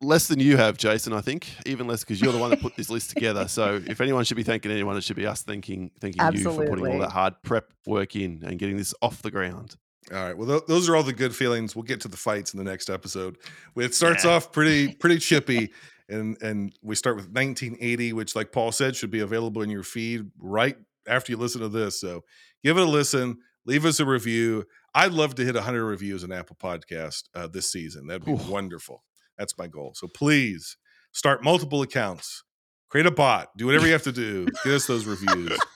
less 0.00 0.28
than 0.28 0.40
you 0.40 0.56
have, 0.56 0.76
Jason. 0.76 1.12
I 1.12 1.20
think 1.20 1.48
even 1.66 1.86
less 1.86 2.00
because 2.00 2.20
you're 2.20 2.32
the 2.32 2.38
one 2.38 2.50
that 2.50 2.60
put 2.60 2.76
this 2.76 2.90
list 2.90 3.10
together. 3.10 3.48
So 3.48 3.80
if 3.86 4.00
anyone 4.00 4.24
should 4.24 4.36
be 4.36 4.42
thanking 4.42 4.70
anyone, 4.70 4.96
it 4.96 5.04
should 5.04 5.16
be 5.16 5.26
us 5.26 5.42
thanking 5.42 5.90
thanking 6.00 6.22
you 6.32 6.44
for 6.44 6.66
putting 6.66 6.86
all 6.86 6.98
that 7.00 7.12
hard 7.12 7.34
prep 7.42 7.72
work 7.86 8.16
in 8.16 8.42
and 8.44 8.58
getting 8.58 8.76
this 8.76 8.94
off 9.02 9.22
the 9.22 9.30
ground. 9.30 9.76
All 10.12 10.18
right. 10.18 10.36
Well, 10.36 10.48
th- 10.48 10.66
those 10.66 10.88
are 10.88 10.96
all 10.96 11.02
the 11.02 11.12
good 11.12 11.34
feelings. 11.34 11.76
We'll 11.76 11.84
get 11.84 12.00
to 12.00 12.08
the 12.08 12.16
fights 12.16 12.52
in 12.52 12.58
the 12.58 12.68
next 12.68 12.90
episode. 12.90 13.38
It 13.76 13.94
starts 13.94 14.24
off 14.24 14.50
pretty 14.50 14.94
pretty 15.00 15.18
chippy, 15.18 15.72
and 16.08 16.36
and 16.42 16.72
we 16.82 16.96
start 16.96 17.16
with 17.16 17.26
1980, 17.26 18.12
which, 18.14 18.34
like 18.34 18.50
Paul 18.50 18.72
said, 18.72 18.96
should 18.96 19.10
be 19.10 19.20
available 19.20 19.62
in 19.62 19.70
your 19.70 19.84
feed 19.84 20.30
right 20.38 20.76
after 21.06 21.32
you 21.32 21.38
listen 21.38 21.60
to 21.60 21.68
this. 21.68 22.00
So 22.00 22.24
give 22.64 22.76
it 22.76 22.82
a 22.82 22.86
listen. 22.90 23.38
Leave 23.66 23.84
us 23.84 24.00
a 24.00 24.04
review. 24.04 24.64
I'd 24.94 25.12
love 25.12 25.36
to 25.36 25.44
hit 25.44 25.54
100 25.54 25.84
reviews 25.84 26.24
on 26.24 26.32
Apple 26.32 26.56
Podcast 26.60 27.24
uh, 27.34 27.46
this 27.46 27.70
season. 27.70 28.06
That'd 28.06 28.24
be 28.24 28.32
Ooh. 28.32 28.50
wonderful. 28.50 29.04
That's 29.38 29.56
my 29.56 29.68
goal. 29.68 29.92
So 29.94 30.08
please 30.08 30.76
start 31.12 31.44
multiple 31.44 31.82
accounts, 31.82 32.42
create 32.88 33.06
a 33.06 33.10
bot, 33.12 33.56
do 33.56 33.66
whatever 33.66 33.86
you 33.86 33.92
have 33.92 34.02
to 34.04 34.12
do. 34.12 34.46
Get 34.64 34.74
us 34.74 34.86
those 34.86 35.04
reviews. 35.06 35.58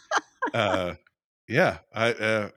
Uh, 0.52 0.94
yeah. 1.48 1.78
I. 1.92 2.12
Uh, 2.12 2.48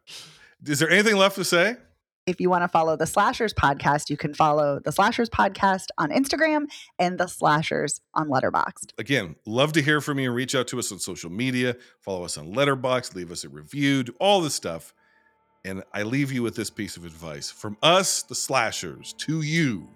is 0.67 0.79
there 0.79 0.89
anything 0.89 1.15
left 1.15 1.35
to 1.35 1.45
say? 1.45 1.77
If 2.25 2.41
you 2.41 2.49
want 2.49 2.63
to 2.63 2.67
follow 2.67 2.97
the 2.97 3.07
Slashers 3.07 3.53
podcast, 3.53 4.09
you 4.09 4.17
can 4.17 4.33
follow 4.33 4.81
the 4.83 4.91
Slashers 4.91 5.29
podcast 5.29 5.87
on 5.97 6.09
Instagram 6.09 6.65
and 6.99 7.17
the 7.17 7.27
Slashers 7.27 8.01
on 8.13 8.27
Letterboxd. 8.27 8.91
again, 8.97 9.37
love 9.45 9.71
to 9.73 9.81
hear 9.81 10.01
from 10.01 10.19
you. 10.19 10.31
Reach 10.31 10.53
out 10.53 10.67
to 10.67 10.79
us 10.79 10.91
on 10.91 10.99
social 10.99 11.29
media, 11.29 11.77
follow 12.01 12.25
us 12.25 12.37
on 12.37 12.53
Letterboxd, 12.53 13.15
leave 13.15 13.31
us 13.31 13.45
a 13.45 13.49
review, 13.49 14.03
do 14.03 14.13
all 14.19 14.41
this 14.41 14.55
stuff. 14.55 14.93
And 15.63 15.83
I 15.93 16.03
leave 16.03 16.31
you 16.31 16.43
with 16.43 16.55
this 16.55 16.69
piece 16.69 16.97
of 16.97 17.05
advice 17.05 17.49
from 17.49 17.77
us, 17.81 18.23
the 18.23 18.35
slashers, 18.35 19.13
to 19.19 19.41
you. 19.41 19.87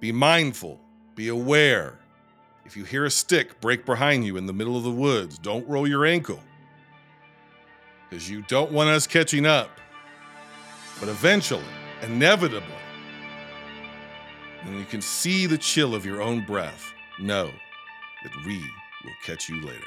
Be 0.00 0.10
mindful, 0.10 0.80
be 1.14 1.28
aware. 1.28 2.00
If 2.64 2.76
you 2.76 2.84
hear 2.84 3.04
a 3.04 3.10
stick 3.10 3.60
break 3.60 3.86
behind 3.86 4.24
you 4.24 4.36
in 4.36 4.46
the 4.46 4.52
middle 4.52 4.76
of 4.76 4.82
the 4.82 4.90
woods, 4.90 5.38
don't 5.38 5.66
roll 5.68 5.86
your 5.86 6.04
ankle 6.04 6.40
because 8.12 8.28
you 8.28 8.42
don't 8.42 8.70
want 8.70 8.90
us 8.90 9.06
catching 9.06 9.46
up. 9.46 9.70
But 11.00 11.08
eventually, 11.08 11.64
inevitably, 12.02 12.60
when 14.64 14.78
you 14.78 14.84
can 14.84 15.00
see 15.00 15.46
the 15.46 15.56
chill 15.56 15.94
of 15.94 16.04
your 16.04 16.20
own 16.20 16.44
breath, 16.44 16.92
know 17.18 17.46
that 17.46 18.46
we 18.46 18.58
will 18.58 19.14
catch 19.24 19.48
you 19.48 19.62
later. 19.62 19.80